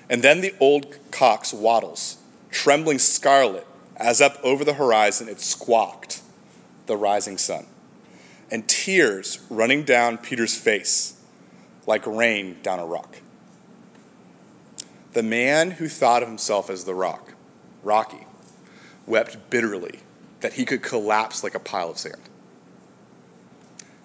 And 0.08 0.22
then 0.22 0.40
the 0.40 0.54
old 0.60 0.96
cock's 1.10 1.52
wattles, 1.52 2.18
trembling 2.48 3.00
scarlet, 3.00 3.66
as 3.96 4.20
up 4.20 4.38
over 4.44 4.64
the 4.64 4.74
horizon 4.74 5.28
it 5.28 5.40
squawked, 5.40 6.22
the 6.86 6.96
rising 6.96 7.36
sun. 7.36 7.66
And 8.48 8.68
tears 8.68 9.40
running 9.50 9.82
down 9.82 10.18
Peter's 10.18 10.56
face 10.56 11.20
like 11.84 12.06
rain 12.06 12.58
down 12.62 12.78
a 12.78 12.86
rock. 12.86 13.16
The 15.14 15.22
man 15.24 15.72
who 15.72 15.88
thought 15.88 16.22
of 16.22 16.28
himself 16.28 16.70
as 16.70 16.84
the 16.84 16.94
rock, 16.94 17.34
Rocky, 17.82 18.24
wept 19.04 19.50
bitterly 19.50 19.98
that 20.42 20.52
he 20.52 20.64
could 20.64 20.82
collapse 20.82 21.42
like 21.42 21.56
a 21.56 21.60
pile 21.60 21.90
of 21.90 21.98
sand. 21.98 22.22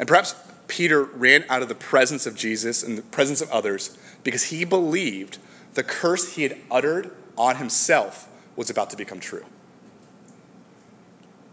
And 0.04 0.08
perhaps 0.10 0.36
Peter 0.68 1.02
ran 1.02 1.46
out 1.48 1.62
of 1.62 1.70
the 1.70 1.76
presence 1.76 2.26
of 2.26 2.36
Jesus 2.36 2.84
and 2.84 2.98
the 2.98 3.04
presence 3.04 3.40
of 3.40 3.50
others 3.52 3.98
because 4.26 4.44
he 4.44 4.66
believed 4.66 5.38
the 5.76 5.84
curse 5.84 6.36
he 6.36 6.44
had 6.44 6.58
uttered 6.70 7.12
on 7.38 7.56
himself 7.56 8.28
was 8.58 8.70
about 8.70 8.90
to 8.90 8.98
become 8.98 9.22
true. 9.22 9.46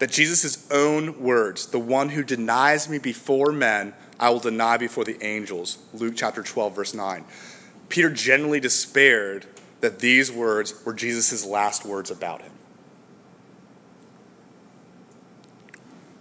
That 0.00 0.10
Jesus' 0.10 0.68
own 0.72 1.22
words, 1.22 1.66
the 1.66 1.78
one 1.78 2.08
who 2.08 2.24
denies 2.24 2.88
me 2.88 2.98
before 2.98 3.52
men, 3.52 3.94
I 4.18 4.30
will 4.30 4.40
deny 4.40 4.78
before 4.78 5.04
the 5.04 5.24
angels, 5.24 5.78
Luke 5.94 6.14
chapter 6.16 6.42
12, 6.42 6.74
verse 6.74 6.92
9. 6.92 7.24
Peter 7.88 8.10
genuinely 8.10 8.58
despaired 8.58 9.46
that 9.80 10.00
these 10.00 10.32
words 10.32 10.74
were 10.84 10.92
Jesus' 10.92 11.46
last 11.46 11.86
words 11.86 12.10
about 12.10 12.42
him. 12.42 12.50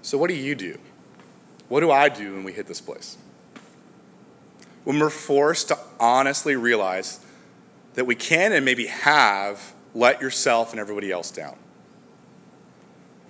So, 0.04 0.20
what 0.20 0.28
do 0.28 0.36
you 0.36 0.54
do? 0.54 0.78
What 1.70 1.80
do 1.80 1.92
I 1.92 2.10
do 2.10 2.34
when 2.34 2.44
we 2.44 2.52
hit 2.52 2.68
this 2.68 2.82
place? 2.82 3.18
When 4.84 5.00
we're 5.00 5.10
forced 5.10 5.70
to 5.70 5.78
honestly 6.00 6.56
realize 6.56 7.20
that 7.94 8.06
we 8.06 8.16
can 8.16 8.52
and 8.52 8.66
maybe 8.66 8.88
have 8.88 9.74
let 9.94 10.22
yourself 10.22 10.72
and 10.72 10.80
everybody 10.80 11.12
else 11.12 11.32
down. 11.32 11.56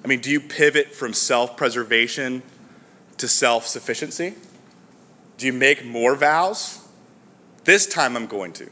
I 0.03 0.07
mean, 0.07 0.21
do 0.21 0.31
you 0.31 0.39
pivot 0.39 0.93
from 0.93 1.13
self 1.13 1.57
preservation 1.57 2.41
to 3.17 3.27
self 3.27 3.67
sufficiency? 3.67 4.35
Do 5.37 5.45
you 5.45 5.53
make 5.53 5.85
more 5.85 6.15
vows? 6.15 6.87
This 7.65 7.85
time 7.85 8.15
I'm 8.15 8.27
going 8.27 8.53
to. 8.53 8.69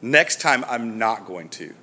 Next 0.00 0.40
time 0.40 0.64
I'm 0.68 0.98
not 0.98 1.26
going 1.26 1.48
to. 1.50 1.74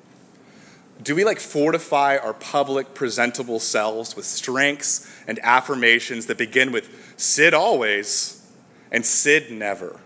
Do 1.01 1.15
we 1.15 1.23
like 1.23 1.39
fortify 1.39 2.17
our 2.17 2.33
public, 2.33 2.93
presentable 2.93 3.59
selves 3.59 4.15
with 4.15 4.25
strengths 4.25 5.11
and 5.27 5.39
affirmations 5.41 6.27
that 6.27 6.37
begin 6.37 6.71
with 6.71 7.13
Sid 7.17 7.53
always 7.53 8.51
and 8.91 9.05
Sid 9.05 9.51
never? 9.51 9.99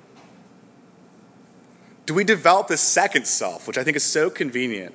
Do 2.06 2.14
we 2.14 2.24
develop 2.24 2.68
this 2.68 2.82
second 2.82 3.26
self, 3.26 3.68
which 3.68 3.78
I 3.78 3.84
think 3.84 3.98
is 3.98 4.04
so 4.04 4.30
convenient? 4.30 4.94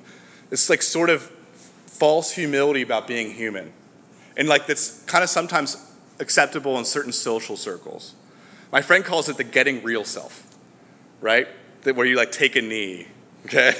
It's 0.49 0.69
like 0.69 0.81
sort 0.81 1.09
of 1.09 1.23
false 1.85 2.31
humility 2.31 2.81
about 2.81 3.07
being 3.07 3.31
human. 3.31 3.73
And 4.37 4.47
like 4.47 4.65
that's 4.65 5.03
kind 5.03 5.23
of 5.23 5.29
sometimes 5.29 5.77
acceptable 6.19 6.77
in 6.79 6.85
certain 6.85 7.11
social 7.11 7.57
circles. 7.57 8.15
My 8.71 8.81
friend 8.81 9.03
calls 9.03 9.27
it 9.27 9.37
the 9.37 9.43
getting 9.43 9.83
real 9.83 10.05
self, 10.05 10.47
right? 11.19 11.47
That 11.81 11.95
where 11.95 12.05
you 12.05 12.15
like 12.15 12.31
take 12.31 12.55
a 12.55 12.61
knee, 12.61 13.07
okay? 13.45 13.75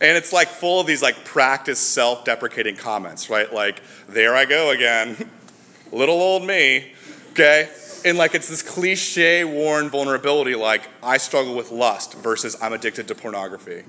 And 0.00 0.16
it's 0.16 0.32
like 0.32 0.48
full 0.48 0.80
of 0.80 0.86
these 0.86 1.02
like 1.02 1.24
practice 1.24 1.78
self-deprecating 1.78 2.76
comments, 2.76 3.28
right? 3.28 3.52
Like, 3.52 3.82
there 4.08 4.34
I 4.34 4.46
go 4.46 4.70
again. 4.70 5.30
Little 5.92 6.20
old 6.20 6.46
me, 6.46 6.92
okay? 7.32 7.68
And 8.04 8.16
like 8.16 8.34
it's 8.34 8.48
this 8.48 8.62
cliche 8.62 9.44
worn 9.44 9.90
vulnerability 9.90 10.54
like 10.54 10.88
I 11.02 11.18
struggle 11.18 11.54
with 11.54 11.70
lust 11.70 12.14
versus 12.14 12.56
I'm 12.62 12.72
addicted 12.72 13.08
to 13.08 13.14
pornography. 13.14 13.84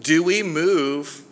Do 0.00 0.22
we 0.22 0.42
move 0.42 1.22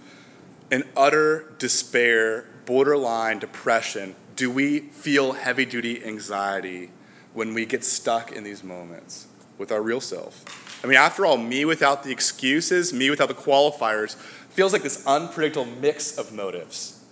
in 0.70 0.84
utter 0.96 1.52
despair, 1.58 2.46
borderline 2.64 3.38
depression? 3.38 4.14
Do 4.36 4.50
we 4.50 4.80
feel 4.80 5.32
heavy 5.32 5.64
duty 5.64 6.04
anxiety 6.04 6.90
when 7.32 7.54
we 7.54 7.66
get 7.66 7.84
stuck 7.84 8.32
in 8.32 8.44
these 8.44 8.62
moments 8.62 9.26
with 9.58 9.72
our 9.72 9.82
real 9.82 10.00
self? 10.00 10.63
I 10.84 10.86
mean, 10.86 10.98
after 10.98 11.24
all, 11.24 11.38
me 11.38 11.64
without 11.64 12.02
the 12.02 12.10
excuses, 12.10 12.92
me 12.92 13.08
without 13.08 13.28
the 13.28 13.34
qualifiers, 13.34 14.16
feels 14.50 14.74
like 14.74 14.82
this 14.82 15.04
unpredictable 15.06 15.64
mix 15.64 16.18
of 16.18 16.30
motives. 16.30 17.02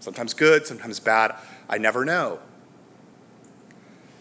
Sometimes 0.00 0.34
good, 0.34 0.66
sometimes 0.66 0.98
bad. 0.98 1.36
I 1.68 1.78
never 1.78 2.04
know. 2.04 2.40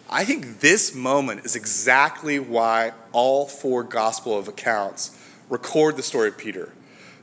I 0.07 0.23
think 0.23 0.59
this 0.59 0.93
moment 0.93 1.45
is 1.45 1.55
exactly 1.55 2.37
why 2.37 2.93
all 3.11 3.47
four 3.47 3.83
gospel 3.83 4.37
of 4.37 4.47
accounts 4.47 5.17
record 5.49 5.97
the 5.97 6.03
story 6.03 6.27
of 6.27 6.37
Peter. 6.37 6.71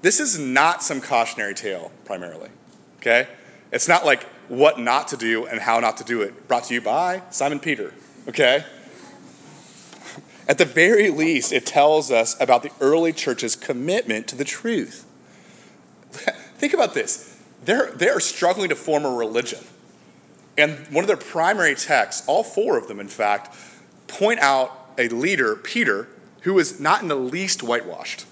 This 0.03 0.19
is 0.19 0.37
not 0.37 0.83
some 0.83 1.01
cautionary 1.01 1.55
tale, 1.55 1.93
primarily. 2.05 2.51
Okay? 2.97 3.29
It's 3.71 3.87
not 3.87 4.05
like 4.05 4.25
what 4.49 4.81
not 4.81 5.09
to 5.09 5.17
do 5.17 5.47
and 5.47 5.61
how 5.61 5.79
not 5.79 5.99
to 5.99 6.05
do 6.05 6.23
it, 6.23 6.49
brought 6.49 6.65
to 6.65 6.75
you 6.75 6.81
by 6.81 7.23
Simon 7.31 7.61
Peter. 7.61 7.95
Okay? 8.27 8.65
At 10.49 10.57
the 10.57 10.65
very 10.65 11.11
least, 11.11 11.53
it 11.53 11.67
tells 11.67 12.11
us 12.11 12.41
about 12.41 12.63
the 12.63 12.71
early 12.81 13.13
church's 13.13 13.55
commitment 13.55 14.27
to 14.29 14.37
the 14.37 14.45
truth. 14.45 15.05
Think 16.11 16.73
about 16.73 16.95
this. 16.95 17.39
They're, 17.65 17.91
they're 17.93 18.19
struggling 18.19 18.71
to 18.71 18.75
form 18.75 19.05
a 19.05 19.11
religion. 19.11 19.61
And 20.57 20.79
one 20.91 21.05
of 21.05 21.09
their 21.09 21.19
primary 21.19 21.75
texts, 21.75 22.27
all 22.27 22.43
four 22.43 22.79
of 22.79 22.89
them, 22.89 22.99
in 22.99 23.09
fact, 23.09 23.55
point 24.07 24.41
out 24.41 24.73
a 24.97 25.09
leader, 25.09 25.55
Peter, 25.55 26.09
who 26.41 26.59
is 26.59 26.81
not 26.81 27.03
in 27.03 27.09
the 27.09 27.15
least 27.15 27.63
whitewashed. 27.63 28.25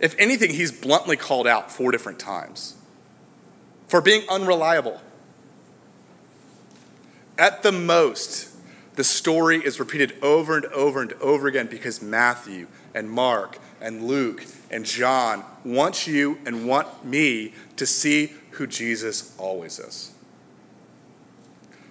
If 0.00 0.14
anything, 0.18 0.50
he's 0.50 0.70
bluntly 0.70 1.16
called 1.16 1.46
out 1.46 1.72
four 1.72 1.90
different 1.90 2.18
times 2.18 2.76
for 3.88 4.00
being 4.00 4.22
unreliable. 4.28 5.00
At 7.36 7.62
the 7.62 7.72
most, 7.72 8.49
the 8.96 9.04
story 9.04 9.58
is 9.58 9.78
repeated 9.78 10.14
over 10.22 10.56
and 10.56 10.66
over 10.66 11.00
and 11.00 11.12
over 11.14 11.46
again 11.46 11.66
because 11.68 12.02
Matthew 12.02 12.66
and 12.94 13.10
Mark 13.10 13.58
and 13.80 14.06
Luke 14.06 14.44
and 14.70 14.84
John 14.84 15.44
want 15.64 16.06
you 16.06 16.38
and 16.44 16.66
want 16.66 17.04
me 17.04 17.54
to 17.76 17.86
see 17.86 18.32
who 18.52 18.66
Jesus 18.66 19.34
always 19.38 19.78
is. 19.78 20.12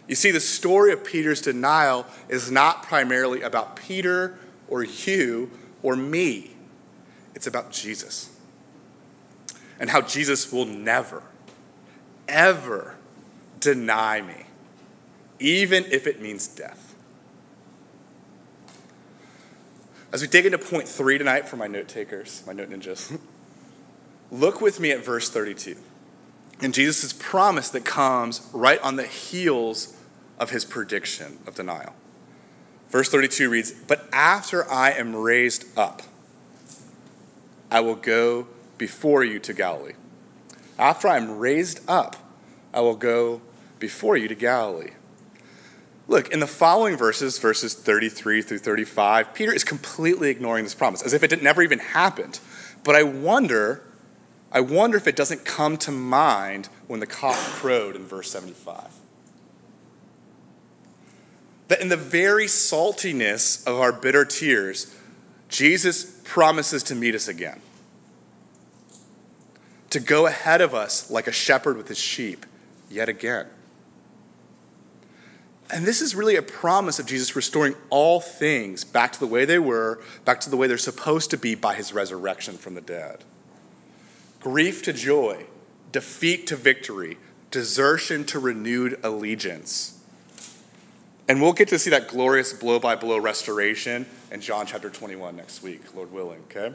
You 0.07 0.15
see, 0.15 0.31
the 0.31 0.39
story 0.39 0.91
of 0.91 1.03
Peter's 1.03 1.41
denial 1.41 2.05
is 2.27 2.51
not 2.51 2.83
primarily 2.83 3.43
about 3.43 3.75
Peter 3.75 4.37
or 4.67 4.83
you 4.83 5.51
or 5.83 5.95
me, 5.95 6.51
it's 7.35 7.47
about 7.47 7.71
Jesus. 7.71 8.35
And 9.79 9.89
how 9.89 10.01
Jesus 10.01 10.51
will 10.51 10.65
never, 10.65 11.23
ever 12.27 12.95
deny 13.59 14.19
me, 14.21 14.45
even 15.39 15.85
if 15.85 16.05
it 16.05 16.21
means 16.21 16.47
death. 16.47 16.88
As 20.11 20.21
we 20.21 20.27
dig 20.27 20.45
into 20.45 20.57
point 20.57 20.87
three 20.87 21.17
tonight 21.17 21.47
for 21.47 21.55
my 21.55 21.67
note 21.67 21.87
takers, 21.87 22.43
my 22.47 22.53
note 22.53 22.69
ninjas, 22.69 23.19
look 24.31 24.61
with 24.61 24.79
me 24.79 24.91
at 24.91 25.03
verse 25.03 25.29
32 25.29 25.75
and 26.61 26.73
Jesus' 26.73 27.13
promise 27.13 27.69
that 27.69 27.85
comes 27.85 28.47
right 28.53 28.81
on 28.81 28.95
the 28.95 29.05
heels 29.05 29.95
of 30.39 30.49
his 30.49 30.65
prediction 30.65 31.39
of 31.47 31.55
denial. 31.55 31.93
Verse 32.89 33.09
32 33.09 33.49
reads, 33.49 33.71
But 33.71 34.07
after 34.11 34.69
I 34.69 34.91
am 34.91 35.15
raised 35.15 35.65
up, 35.77 36.01
I 37.71 37.81
will 37.81 37.95
go 37.95 38.47
before 38.77 39.23
you 39.23 39.39
to 39.39 39.53
Galilee. 39.53 39.93
After 40.77 41.07
I 41.07 41.17
am 41.17 41.37
raised 41.37 41.81
up, 41.89 42.15
I 42.73 42.81
will 42.81 42.95
go 42.95 43.41
before 43.79 44.17
you 44.17 44.27
to 44.27 44.35
Galilee. 44.35 44.91
Look, 46.09 46.29
in 46.29 46.39
the 46.39 46.47
following 46.47 46.97
verses, 46.97 47.37
verses 47.37 47.75
33 47.75 48.41
through 48.41 48.57
35, 48.57 49.35
Peter 49.35 49.53
is 49.53 49.63
completely 49.63 50.31
ignoring 50.31 50.63
this 50.63 50.73
promise, 50.73 51.03
as 51.03 51.13
if 51.13 51.21
it 51.21 51.43
never 51.43 51.61
even 51.61 51.77
happened. 51.77 52.39
But 52.83 52.95
I 52.95 53.03
wonder, 53.03 53.83
I 54.51 54.61
wonder 54.61 54.97
if 54.97 55.05
it 55.05 55.15
doesn't 55.15 55.45
come 55.45 55.77
to 55.77 55.91
mind 55.91 56.67
when 56.87 56.99
the 56.99 57.05
cock 57.05 57.35
crowed 57.35 57.95
in 57.95 58.07
verse 58.07 58.31
75. 58.31 58.91
That 61.67 61.79
in 61.79 61.89
the 61.89 61.95
very 61.95 62.47
saltiness 62.47 63.63
of 63.67 63.79
our 63.79 63.93
bitter 63.93 64.25
tears, 64.25 64.95
Jesus 65.47 66.19
promises 66.23 66.81
to 66.83 66.95
meet 66.95 67.13
us 67.13 67.27
again, 67.27 67.61
to 69.91 69.99
go 69.99 70.25
ahead 70.25 70.61
of 70.61 70.73
us 70.73 71.11
like 71.11 71.27
a 71.27 71.31
shepherd 71.31 71.77
with 71.77 71.87
his 71.87 71.99
sheep 71.99 72.47
yet 72.89 73.09
again. 73.09 73.45
And 75.71 75.85
this 75.85 76.01
is 76.01 76.15
really 76.15 76.35
a 76.35 76.41
promise 76.41 76.97
of 76.97 77.05
Jesus 77.05 77.35
restoring 77.35 77.75
all 77.89 78.19
things 78.19 78.83
back 78.83 79.13
to 79.13 79.19
the 79.19 79.27
way 79.27 79.45
they 79.45 79.59
were, 79.59 80.01
back 80.25 80.39
to 80.41 80.49
the 80.49 80.57
way 80.57 80.67
they're 80.67 80.77
supposed 80.77 81.29
to 81.31 81.37
be 81.37 81.53
by 81.53 81.75
his 81.75 81.93
resurrection 81.93 82.57
from 82.57 82.73
the 82.73 82.81
dead. 82.81 83.23
Grief 84.39 84.81
to 84.83 84.93
joy, 84.93 85.45
defeat 85.91 86.47
to 86.47 86.55
victory, 86.55 87.17
desertion 87.51 88.23
to 88.25 88.39
renewed 88.39 88.99
allegiance. 89.03 89.99
And 91.27 91.39
we'll 91.39 91.53
get 91.53 91.67
to 91.67 91.77
see 91.77 91.91
that 91.91 92.07
glorious 92.07 92.53
blow 92.53 92.79
by 92.79 92.95
blow 92.95 93.19
restoration 93.19 94.07
in 94.31 94.41
John 94.41 94.65
chapter 94.65 94.89
21 94.89 95.35
next 95.35 95.61
week, 95.61 95.95
Lord 95.95 96.11
willing, 96.11 96.41
okay? 96.49 96.73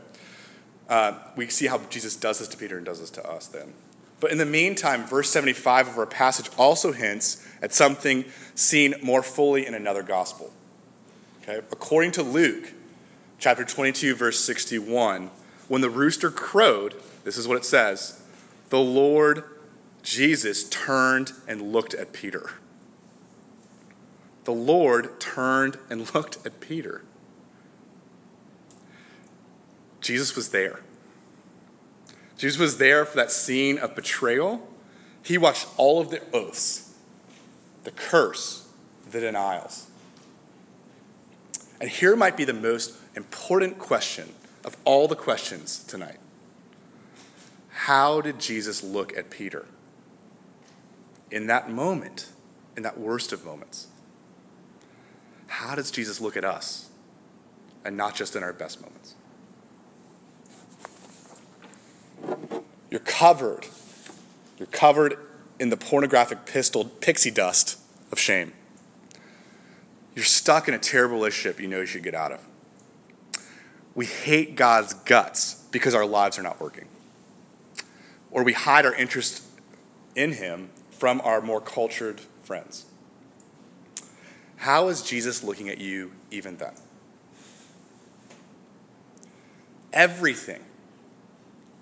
Uh, 0.88 1.18
we 1.36 1.48
see 1.48 1.66
how 1.66 1.78
Jesus 1.90 2.14
does 2.14 2.38
this 2.38 2.46
to 2.48 2.56
Peter 2.56 2.76
and 2.76 2.86
does 2.86 3.00
this 3.00 3.10
to 3.10 3.28
us 3.28 3.48
then. 3.48 3.72
But 4.20 4.30
in 4.30 4.38
the 4.38 4.46
meantime, 4.46 5.04
verse 5.04 5.28
75 5.30 5.88
of 5.88 5.98
our 5.98 6.06
passage 6.06 6.48
also 6.56 6.92
hints 6.92 7.46
at 7.64 7.72
something 7.72 8.26
seen 8.54 8.94
more 9.02 9.22
fully 9.22 9.66
in 9.66 9.72
another 9.72 10.02
gospel. 10.02 10.52
Okay? 11.42 11.56
According 11.72 12.12
to 12.12 12.22
Luke, 12.22 12.70
chapter 13.38 13.64
22, 13.64 14.14
verse 14.14 14.38
61, 14.40 15.30
when 15.68 15.80
the 15.80 15.88
rooster 15.88 16.30
crowed, 16.30 16.94
this 17.24 17.38
is 17.38 17.48
what 17.48 17.56
it 17.56 17.64
says 17.64 18.20
the 18.68 18.78
Lord 18.78 19.44
Jesus 20.02 20.68
turned 20.68 21.32
and 21.48 21.72
looked 21.72 21.94
at 21.94 22.12
Peter. 22.12 22.50
The 24.44 24.52
Lord 24.52 25.18
turned 25.18 25.78
and 25.88 26.14
looked 26.14 26.44
at 26.44 26.60
Peter. 26.60 27.02
Jesus 30.02 30.36
was 30.36 30.50
there. 30.50 30.80
Jesus 32.36 32.60
was 32.60 32.76
there 32.76 33.06
for 33.06 33.16
that 33.16 33.30
scene 33.30 33.78
of 33.78 33.94
betrayal. 33.94 34.68
He 35.22 35.38
watched 35.38 35.66
all 35.78 35.98
of 35.98 36.10
the 36.10 36.20
oaths, 36.34 36.83
the 37.84 37.90
curse, 37.90 38.68
the 39.10 39.20
denials. 39.20 39.86
And 41.80 41.90
here 41.90 42.16
might 42.16 42.36
be 42.36 42.44
the 42.44 42.54
most 42.54 42.94
important 43.14 43.78
question 43.78 44.32
of 44.64 44.76
all 44.84 45.06
the 45.08 45.16
questions 45.16 45.84
tonight 45.84 46.18
How 47.70 48.20
did 48.20 48.38
Jesus 48.40 48.82
look 48.82 49.16
at 49.16 49.30
Peter? 49.30 49.66
in 51.34 51.48
that 51.48 51.68
moment, 51.68 52.28
in 52.76 52.84
that 52.84 52.96
worst 52.96 53.32
of 53.32 53.44
moments, 53.44 53.88
how 55.48 55.74
does 55.74 55.90
Jesus 55.90 56.20
look 56.20 56.36
at 56.36 56.44
us 56.44 56.90
and 57.84 57.96
not 57.96 58.14
just 58.14 58.36
in 58.36 58.44
our 58.44 58.52
best 58.52 58.80
moments? 58.80 59.16
You're 62.88 63.00
covered. 63.00 63.66
You're 64.58 64.68
covered 64.68 65.18
in 65.58 65.70
the 65.70 65.76
pornographic 65.76 66.46
pistol, 66.46 66.84
pixie 66.84 67.30
dust 67.30 67.78
of 68.10 68.18
shame. 68.18 68.52
You're 70.14 70.24
stuck 70.24 70.68
in 70.68 70.74
a 70.74 70.78
terrible 70.78 71.16
relationship 71.16 71.60
you 71.60 71.68
know 71.68 71.80
you 71.80 71.86
should 71.86 72.02
get 72.02 72.14
out 72.14 72.32
of. 72.32 72.40
We 73.94 74.06
hate 74.06 74.56
God's 74.56 74.94
guts 74.94 75.64
because 75.70 75.94
our 75.94 76.06
lives 76.06 76.38
are 76.38 76.42
not 76.42 76.60
working. 76.60 76.86
Or 78.30 78.42
we 78.42 78.52
hide 78.52 78.86
our 78.86 78.94
interest 78.94 79.42
in 80.16 80.32
Him 80.32 80.70
from 80.90 81.20
our 81.22 81.40
more 81.40 81.60
cultured 81.60 82.20
friends. 82.42 82.86
How 84.56 84.88
is 84.88 85.02
Jesus 85.02 85.44
looking 85.44 85.68
at 85.68 85.78
you 85.78 86.12
even 86.30 86.56
then? 86.56 86.72
Everything, 89.92 90.60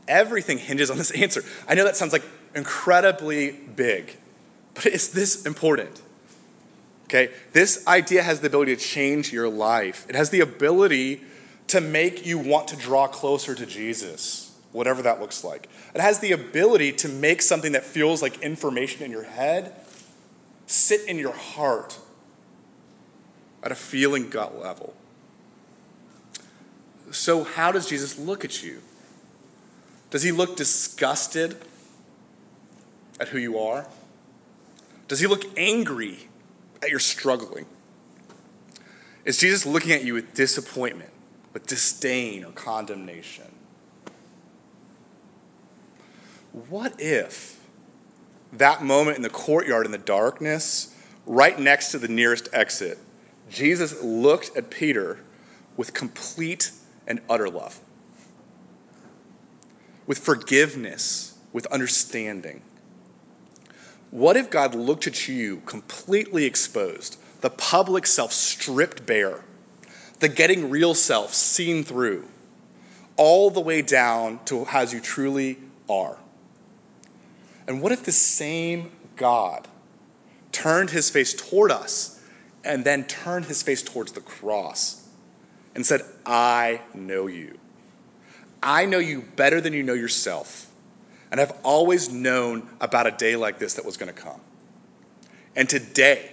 everything 0.07 0.59
hinges 0.59 0.91
on 0.91 0.99
this 0.99 1.11
answer. 1.13 1.45
I 1.67 1.75
know 1.75 1.85
that 1.85 1.97
sounds 1.97 2.13
like 2.13 2.25
incredibly 2.55 3.53
big, 3.53 4.17
but 4.75 4.87
it's 4.87 5.09
this 5.09 5.47
important. 5.47 6.01
Okay? 7.05 7.33
This 7.53 7.87
idea 7.87 8.23
has 8.23 8.41
the 8.41 8.47
ability 8.47 8.77
to 8.77 8.83
change 8.83 9.33
your 9.33 9.49
life. 9.49 10.07
It 10.09 10.15
has 10.15 10.31
the 10.31 10.41
ability 10.41 11.23
to 11.69 11.81
make 11.81 12.27
you 12.27 12.39
want 12.39 12.69
to 12.69 12.77
draw 12.77 13.07
closer 13.07 13.55
to 13.55 13.67
Jesus, 13.67 14.57
whatever 14.73 15.03
that 15.03 15.21
looks 15.21 15.45
like. 15.45 15.69
It 15.95 16.01
has 16.01 16.21
the 16.21 16.33
ability 16.33 16.93
to 16.93 17.09
make 17.09 17.43
something 17.43 17.73
that 17.73 17.85
feels 17.85 18.23
like 18.23 18.43
information 18.43 19.03
in 19.03 19.11
your 19.11 19.25
head 19.25 19.75
sit 20.73 21.07
in 21.07 21.19
your 21.19 21.35
heart 21.35 21.99
at 23.63 23.71
a 23.71 23.75
feeling 23.75 24.29
gut 24.29 24.59
level. 24.59 24.95
So, 27.11 27.45
how 27.45 27.73
does 27.73 27.89
Jesus 27.89 28.19
look 28.19 28.45
at 28.45 28.63
you? 28.63 28.81
Does 30.11 30.23
he 30.23 30.33
look 30.33 30.57
disgusted 30.57 31.57
at 33.23 33.29
who 33.29 33.39
you 33.39 33.59
are? 33.59 33.87
Does 35.07 35.21
he 35.21 35.29
look 35.29 35.45
angry 35.57 36.29
at 36.83 36.91
you're 36.91 36.99
struggling? 36.99 37.67
Is 39.25 39.39
Jesus 39.39 39.65
looking 39.65 39.93
at 39.93 40.03
you 40.03 40.15
with 40.15 40.35
disappointment, 40.35 41.11
with 41.53 41.67
disdain 41.67 42.45
or 42.45 42.51
condemnation? 42.51 43.45
What 46.69 47.01
if 47.01 47.61
that 48.53 48.83
moment 48.83 49.17
in 49.17 49.23
the 49.23 49.31
courtyard 49.31 49.87
in 49.87 49.93
the 49.93 49.99
darkness, 49.99 50.95
right 51.25 51.59
next 51.59 51.93
to 51.93 51.99
the 51.99 52.09
nearest 52.09 52.49
exit, 52.53 52.99
Jesus 53.49 54.03
looked 54.03 54.57
at 54.57 54.69
Peter 54.69 55.21
with 55.77 55.95
complete 55.95 56.73
and 57.07 57.21
utter 57.31 57.49
love, 57.49 57.79
with 60.09 60.19
forgiveness, 60.19 61.39
with 61.53 61.67
understanding? 61.67 62.63
What 64.13 64.37
if 64.37 64.51
God 64.51 64.75
looked 64.75 65.07
at 65.07 65.27
you 65.27 65.63
completely 65.65 66.45
exposed, 66.45 67.19
the 67.41 67.49
public 67.49 68.07
self 68.07 68.31
stripped 68.31 69.07
bare, 69.07 69.43
the 70.21 70.29
getting 70.29 70.69
real 70.69 70.93
self 70.93 71.33
seen 71.33 71.83
through, 71.83 72.29
all 73.17 73.51
the 73.51 73.61
way 73.61 73.81
down 73.81 74.39
to 74.45 74.67
as 74.71 74.93
you 74.93 75.01
truly 75.01 75.59
are? 75.89 76.19
And 77.67 77.81
what 77.81 77.91
if 77.91 78.05
the 78.05 78.13
same 78.13 78.93
God 79.17 79.67
turned 80.53 80.91
his 80.91 81.09
face 81.09 81.33
toward 81.33 81.71
us 81.71 82.21
and 82.65 82.85
then 82.85 83.05
turned 83.05 83.47
his 83.47 83.63
face 83.63 83.83
towards 83.83 84.13
the 84.13 84.21
cross 84.21 85.09
and 85.75 85.87
said, 85.87 86.03
I 86.27 86.83
know 86.93 87.29
you. 87.29 87.59
I 88.63 88.85
know 88.85 88.99
you 88.99 89.23
better 89.23 89.59
than 89.63 89.73
you 89.73 89.83
know 89.83 89.95
yourself. 89.95 90.71
And 91.33 91.41
I've 91.41 91.55
always 91.65 92.13
known 92.13 92.69
about 92.79 93.07
a 93.07 93.11
day 93.11 93.37
like 93.37 93.59
this 93.59 93.75
that 93.75 93.87
was 93.87 93.97
going 93.97 94.15
to 94.15 94.21
come. 94.21 94.41
And 95.57 95.67
today, 95.69 96.31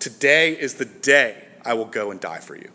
today 0.00 0.52
is 0.58 0.74
the 0.74 0.84
day 0.84 1.44
I 1.64 1.74
will 1.74 1.84
go 1.86 2.10
and 2.10 2.20
die 2.20 2.40
for 2.40 2.56
you. 2.56 2.70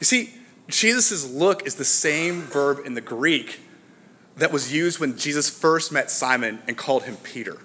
You 0.00 0.06
see, 0.06 0.32
Jesus' 0.68 1.30
look 1.30 1.66
is 1.66 1.74
the 1.74 1.84
same 1.84 2.40
verb 2.40 2.80
in 2.86 2.94
the 2.94 3.02
Greek 3.02 3.60
that 4.36 4.50
was 4.50 4.72
used 4.72 4.98
when 4.98 5.18
Jesus 5.18 5.50
first 5.50 5.92
met 5.92 6.10
Simon 6.10 6.60
and 6.66 6.76
called 6.76 7.04
him 7.04 7.16
Peter. 7.16 7.58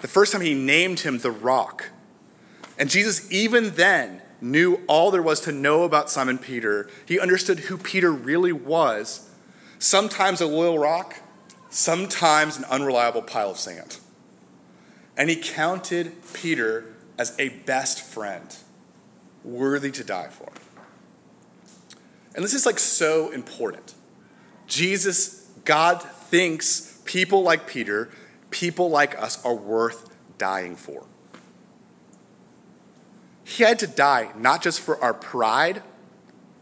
The 0.00 0.08
first 0.08 0.32
time 0.32 0.40
he 0.40 0.54
named 0.54 1.00
him 1.00 1.18
the 1.18 1.30
rock. 1.30 1.90
And 2.78 2.88
Jesus, 2.88 3.30
even 3.30 3.70
then, 3.74 4.22
knew 4.40 4.80
all 4.86 5.10
there 5.10 5.22
was 5.22 5.40
to 5.42 5.52
know 5.52 5.82
about 5.82 6.10
Simon 6.10 6.38
Peter. 6.38 6.88
He 7.06 7.18
understood 7.20 7.60
who 7.60 7.76
Peter 7.76 8.10
really 8.12 8.52
was 8.52 9.28
sometimes 9.78 10.40
a 10.40 10.46
loyal 10.46 10.78
rock, 10.78 11.16
sometimes 11.68 12.56
an 12.56 12.64
unreliable 12.64 13.22
pile 13.22 13.50
of 13.50 13.58
sand. 13.58 13.98
And 15.16 15.28
he 15.28 15.36
counted 15.36 16.12
Peter 16.32 16.94
as 17.18 17.34
a 17.38 17.50
best 17.50 18.00
friend, 18.00 18.56
worthy 19.44 19.90
to 19.90 20.04
die 20.04 20.28
for. 20.28 20.50
And 22.34 22.44
this 22.44 22.54
is 22.54 22.64
like 22.64 22.78
so 22.78 23.30
important. 23.30 23.94
Jesus, 24.66 25.48
God 25.64 26.00
thinks 26.00 27.00
people 27.04 27.42
like 27.42 27.66
Peter, 27.66 28.08
people 28.50 28.88
like 28.88 29.20
us, 29.20 29.44
are 29.44 29.54
worth 29.54 30.08
dying 30.38 30.76
for. 30.76 31.04
He 33.50 33.64
had 33.64 33.80
to 33.80 33.88
die 33.88 34.30
not 34.36 34.62
just 34.62 34.78
for 34.80 35.02
our 35.02 35.12
pride, 35.12 35.82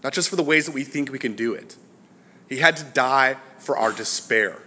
not 0.03 0.15
just 0.15 0.31
for 0.31 0.37
the 0.37 0.43
ways 0.43 0.65
that 0.65 0.73
we 0.73 0.85
think 0.85 1.13
we 1.13 1.19
can 1.19 1.37
do 1.37 1.53
it. 1.53 1.77
He 2.49 2.57
had 2.57 2.79
to 2.79 2.85
die 2.85 3.37
for 3.59 3.77
our 3.77 3.93
despair, 3.93 4.63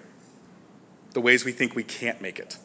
the 1.13 1.19
ways 1.21 1.43
we 1.43 1.51
think 1.51 1.75
we 1.75 1.81
can't 1.81 2.21
make 2.21 2.37
it. 2.37 2.57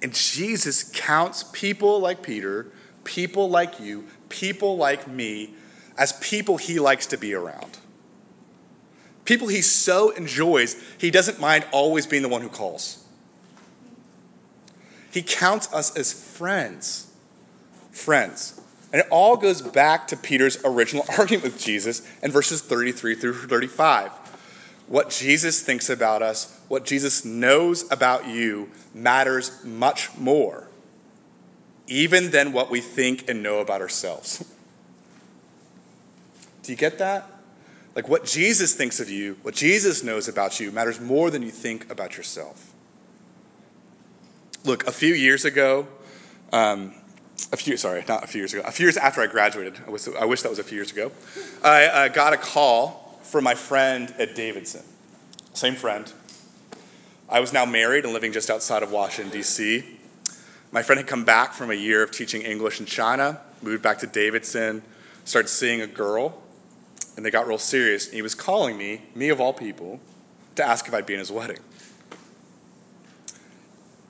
And 0.00 0.14
Jesus 0.14 0.88
counts 0.94 1.46
people 1.52 1.98
like 1.98 2.22
Peter, 2.22 2.70
people 3.02 3.50
like 3.50 3.80
you, 3.80 4.06
people 4.28 4.76
like 4.76 5.08
me, 5.08 5.54
as 5.98 6.12
people 6.20 6.58
he 6.58 6.78
likes 6.78 7.06
to 7.06 7.18
be 7.18 7.34
around. 7.34 7.78
People 9.24 9.48
he 9.48 9.62
so 9.62 10.10
enjoys, 10.10 10.80
he 10.98 11.10
doesn't 11.10 11.40
mind 11.40 11.66
always 11.72 12.06
being 12.06 12.22
the 12.22 12.28
one 12.28 12.40
who 12.40 12.48
calls. 12.48 13.04
He 15.10 15.22
counts 15.22 15.72
us 15.72 15.96
as 15.96 16.12
friends 16.12 17.10
friends. 17.94 18.60
And 18.92 19.00
it 19.00 19.08
all 19.10 19.36
goes 19.36 19.60
back 19.60 20.06
to 20.08 20.16
Peter's 20.16 20.58
original 20.64 21.04
argument 21.18 21.44
with 21.44 21.58
Jesus 21.58 22.02
in 22.22 22.30
verses 22.30 22.60
33 22.60 23.14
through 23.16 23.34
35. 23.34 24.12
What 24.86 25.10
Jesus 25.10 25.62
thinks 25.62 25.88
about 25.88 26.22
us, 26.22 26.60
what 26.68 26.84
Jesus 26.84 27.24
knows 27.24 27.90
about 27.90 28.28
you, 28.28 28.70
matters 28.94 29.64
much 29.64 30.16
more, 30.16 30.68
even 31.86 32.30
than 32.30 32.52
what 32.52 32.70
we 32.70 32.80
think 32.80 33.28
and 33.28 33.42
know 33.42 33.58
about 33.60 33.80
ourselves. 33.80 34.44
Do 36.62 36.72
you 36.72 36.76
get 36.76 36.98
that? 36.98 37.30
Like 37.94 38.08
what 38.08 38.24
Jesus 38.24 38.74
thinks 38.74 39.00
of 39.00 39.08
you, 39.08 39.36
what 39.42 39.54
Jesus 39.54 40.02
knows 40.02 40.28
about 40.28 40.58
you, 40.60 40.70
matters 40.70 41.00
more 41.00 41.30
than 41.30 41.42
you 41.42 41.50
think 41.50 41.90
about 41.90 42.16
yourself. 42.16 42.72
Look, 44.64 44.86
a 44.86 44.92
few 44.92 45.14
years 45.14 45.44
ago, 45.44 45.86
um, 46.52 46.94
a 47.52 47.56
few, 47.56 47.76
sorry, 47.76 48.04
not 48.08 48.24
a 48.24 48.26
few 48.26 48.40
years 48.40 48.52
ago, 48.52 48.62
a 48.66 48.70
few 48.70 48.86
years 48.86 48.96
after 48.96 49.20
I 49.20 49.26
graduated, 49.26 49.80
I, 49.86 49.90
was, 49.90 50.08
I 50.08 50.24
wish 50.24 50.42
that 50.42 50.50
was 50.50 50.58
a 50.58 50.64
few 50.64 50.76
years 50.76 50.92
ago, 50.92 51.10
I 51.62 51.86
uh, 51.86 52.08
got 52.08 52.32
a 52.32 52.36
call 52.36 53.18
from 53.22 53.44
my 53.44 53.54
friend 53.54 54.14
at 54.18 54.34
Davidson. 54.34 54.82
Same 55.52 55.74
friend. 55.74 56.12
I 57.28 57.40
was 57.40 57.52
now 57.52 57.64
married 57.64 58.04
and 58.04 58.12
living 58.12 58.32
just 58.32 58.50
outside 58.50 58.82
of 58.82 58.92
Washington, 58.92 59.32
D.C. 59.32 59.84
My 60.72 60.82
friend 60.82 60.98
had 60.98 61.06
come 61.06 61.24
back 61.24 61.52
from 61.52 61.70
a 61.70 61.74
year 61.74 62.02
of 62.02 62.10
teaching 62.10 62.42
English 62.42 62.80
in 62.80 62.86
China, 62.86 63.40
moved 63.62 63.82
back 63.82 63.98
to 63.98 64.06
Davidson, 64.06 64.82
started 65.24 65.48
seeing 65.48 65.80
a 65.80 65.86
girl, 65.86 66.42
and 67.16 67.24
they 67.24 67.30
got 67.30 67.46
real 67.46 67.58
serious. 67.58 68.06
And 68.06 68.14
he 68.14 68.22
was 68.22 68.34
calling 68.34 68.76
me, 68.76 69.02
me 69.14 69.28
of 69.28 69.40
all 69.40 69.52
people, 69.52 70.00
to 70.56 70.64
ask 70.64 70.86
if 70.86 70.94
I'd 70.94 71.06
be 71.06 71.14
in 71.14 71.20
his 71.20 71.32
wedding. 71.32 71.58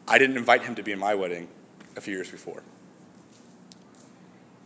I 0.08 0.18
didn't 0.18 0.36
invite 0.36 0.62
him 0.62 0.74
to 0.74 0.82
be 0.82 0.92
in 0.92 0.98
my 0.98 1.14
wedding 1.14 1.48
a 1.96 2.00
few 2.00 2.14
years 2.14 2.30
before. 2.30 2.62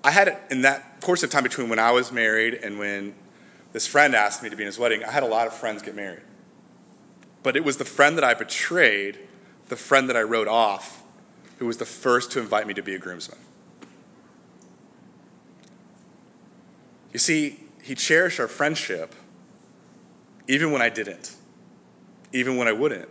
I 0.08 0.10
had 0.10 0.28
it 0.28 0.38
in 0.50 0.62
that 0.62 1.02
course 1.02 1.22
of 1.22 1.28
time 1.28 1.42
between 1.42 1.68
when 1.68 1.78
I 1.78 1.92
was 1.92 2.10
married 2.10 2.54
and 2.54 2.78
when 2.78 3.14
this 3.74 3.86
friend 3.86 4.14
asked 4.14 4.42
me 4.42 4.48
to 4.48 4.56
be 4.56 4.62
in 4.62 4.66
his 4.66 4.78
wedding, 4.78 5.04
I 5.04 5.10
had 5.10 5.22
a 5.22 5.26
lot 5.26 5.46
of 5.46 5.52
friends 5.52 5.82
get 5.82 5.94
married. 5.94 6.22
But 7.42 7.56
it 7.58 7.62
was 7.62 7.76
the 7.76 7.84
friend 7.84 8.16
that 8.16 8.24
I 8.24 8.32
betrayed, 8.32 9.18
the 9.66 9.76
friend 9.76 10.08
that 10.08 10.16
I 10.16 10.22
wrote 10.22 10.48
off, 10.48 11.02
who 11.58 11.66
was 11.66 11.76
the 11.76 11.84
first 11.84 12.32
to 12.32 12.40
invite 12.40 12.66
me 12.66 12.72
to 12.72 12.80
be 12.80 12.94
a 12.94 12.98
groomsman. 12.98 13.38
You 17.12 17.18
see, 17.18 17.60
he 17.82 17.94
cherished 17.94 18.40
our 18.40 18.48
friendship 18.48 19.14
even 20.46 20.72
when 20.72 20.80
I 20.80 20.88
didn't. 20.88 21.36
even 22.32 22.56
when 22.56 22.66
I 22.66 22.72
wouldn't. 22.72 23.10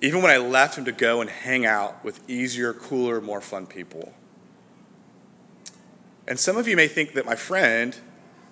Even 0.00 0.22
when 0.22 0.30
I 0.30 0.38
left 0.38 0.78
him 0.78 0.86
to 0.86 0.92
go 0.92 1.20
and 1.20 1.28
hang 1.28 1.66
out 1.66 2.02
with 2.04 2.20
easier, 2.26 2.72
cooler, 2.72 3.20
more 3.20 3.42
fun 3.42 3.66
people. 3.66 4.14
And 6.26 6.38
some 6.38 6.56
of 6.56 6.68
you 6.68 6.76
may 6.76 6.88
think 6.88 7.14
that 7.14 7.26
my 7.26 7.34
friend 7.34 7.96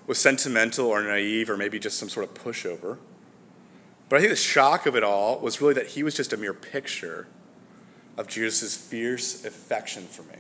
was 0.07 0.18
sentimental 0.18 0.87
or 0.87 1.03
naive 1.03 1.49
or 1.49 1.57
maybe 1.57 1.79
just 1.79 1.99
some 1.99 2.09
sort 2.09 2.27
of 2.27 2.35
pushover. 2.35 2.99
But 4.09 4.16
I 4.16 4.21
think 4.21 4.31
the 4.31 4.37
shock 4.37 4.87
of 4.87 4.97
it 4.97 5.05
all 5.05 5.39
was 5.39 5.61
really 5.61 5.75
that 5.75 5.87
he 5.87 6.03
was 6.03 6.14
just 6.14 6.33
a 6.33 6.37
mere 6.37 6.53
picture 6.53 7.29
of 8.18 8.27
Jesus' 8.27 8.77
fierce 8.77 9.45
affection 9.45 10.03
for 10.05 10.23
me. 10.25 10.39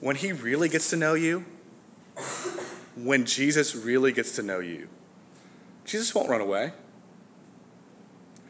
When 0.00 0.16
he 0.16 0.32
really 0.32 0.68
gets 0.68 0.90
to 0.90 0.96
know 0.96 1.14
you, 1.14 1.44
when 2.96 3.24
Jesus 3.24 3.76
really 3.76 4.10
gets 4.10 4.32
to 4.36 4.42
know 4.42 4.58
you, 4.58 4.88
Jesus 5.84 6.14
won't 6.14 6.28
run 6.28 6.40
away. 6.40 6.72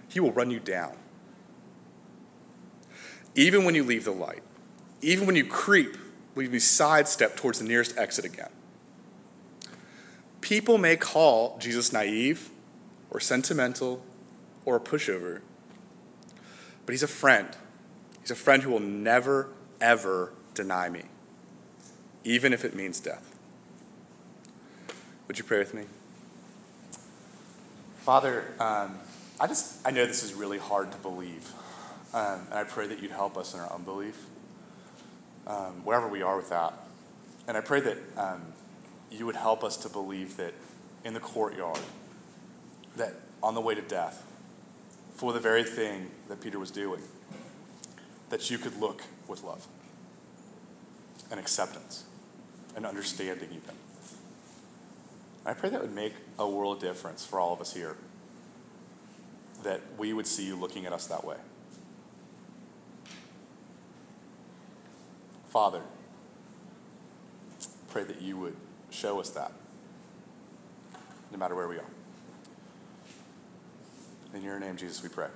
He 0.08 0.18
will 0.20 0.32
run 0.32 0.50
you 0.50 0.58
down. 0.58 0.96
Even 3.34 3.64
when 3.64 3.74
you 3.74 3.84
leave 3.84 4.04
the 4.04 4.12
light, 4.12 4.42
even 5.02 5.26
when 5.26 5.36
you 5.36 5.44
creep, 5.44 5.98
will 6.36 6.44
you 6.44 6.60
sidestep 6.60 7.34
towards 7.34 7.58
the 7.58 7.64
nearest 7.64 7.96
exit 7.98 8.24
again. 8.24 8.50
People 10.40 10.78
may 10.78 10.96
call 10.96 11.58
Jesus 11.58 11.92
naive 11.92 12.50
or 13.10 13.18
sentimental 13.18 14.04
or 14.64 14.76
a 14.76 14.80
pushover, 14.80 15.40
but 16.84 16.92
he's 16.92 17.02
a 17.02 17.08
friend. 17.08 17.48
He's 18.20 18.30
a 18.30 18.36
friend 18.36 18.62
who 18.62 18.70
will 18.70 18.80
never, 18.80 19.48
ever 19.80 20.32
deny 20.54 20.88
me, 20.88 21.02
even 22.22 22.52
if 22.52 22.64
it 22.64 22.76
means 22.76 23.00
death. 23.00 23.34
Would 25.26 25.38
you 25.38 25.44
pray 25.44 25.58
with 25.58 25.74
me? 25.74 25.84
Father, 28.02 28.44
um, 28.60 29.00
I 29.40 29.48
just 29.48 29.84
I 29.84 29.90
know 29.90 30.06
this 30.06 30.22
is 30.22 30.34
really 30.34 30.58
hard 30.58 30.92
to 30.92 30.98
believe, 30.98 31.50
um, 32.14 32.46
and 32.50 32.54
I 32.54 32.64
pray 32.64 32.86
that 32.86 33.02
you'd 33.02 33.10
help 33.10 33.36
us 33.36 33.54
in 33.54 33.60
our 33.60 33.72
unbelief, 33.72 34.16
um, 35.46 35.84
wherever 35.84 36.08
we 36.08 36.22
are 36.22 36.36
with 36.36 36.50
that. 36.50 36.74
And 37.48 37.56
I 37.56 37.60
pray 37.60 37.80
that 37.80 37.98
um, 38.16 38.42
you 39.10 39.26
would 39.26 39.36
help 39.36 39.62
us 39.62 39.76
to 39.78 39.88
believe 39.88 40.36
that 40.36 40.54
in 41.04 41.14
the 41.14 41.20
courtyard, 41.20 41.78
that 42.96 43.14
on 43.42 43.54
the 43.54 43.60
way 43.60 43.74
to 43.74 43.82
death, 43.82 44.24
for 45.14 45.32
the 45.32 45.40
very 45.40 45.64
thing 45.64 46.10
that 46.28 46.40
Peter 46.40 46.58
was 46.58 46.70
doing, 46.70 47.00
that 48.28 48.50
you 48.50 48.58
could 48.58 48.78
look 48.80 49.02
with 49.28 49.42
love 49.44 49.66
and 51.30 51.38
acceptance 51.40 52.04
and 52.74 52.84
understanding 52.84 53.48
even. 53.50 53.74
I 55.44 55.54
pray 55.54 55.70
that 55.70 55.80
would 55.80 55.94
make 55.94 56.14
a 56.38 56.48
world 56.48 56.80
difference 56.80 57.24
for 57.24 57.38
all 57.38 57.52
of 57.52 57.60
us 57.60 57.72
here. 57.72 57.96
That 59.62 59.80
we 59.96 60.12
would 60.12 60.26
see 60.26 60.44
you 60.44 60.56
looking 60.56 60.86
at 60.86 60.92
us 60.92 61.06
that 61.06 61.24
way. 61.24 61.36
Father, 65.56 65.80
pray 67.88 68.04
that 68.04 68.20
you 68.20 68.36
would 68.36 68.54
show 68.90 69.18
us 69.18 69.30
that, 69.30 69.52
no 71.32 71.38
matter 71.38 71.54
where 71.54 71.66
we 71.66 71.78
are. 71.78 71.90
In 74.34 74.42
your 74.42 74.60
name, 74.60 74.76
Jesus, 74.76 75.02
we 75.02 75.08
pray. 75.08 75.28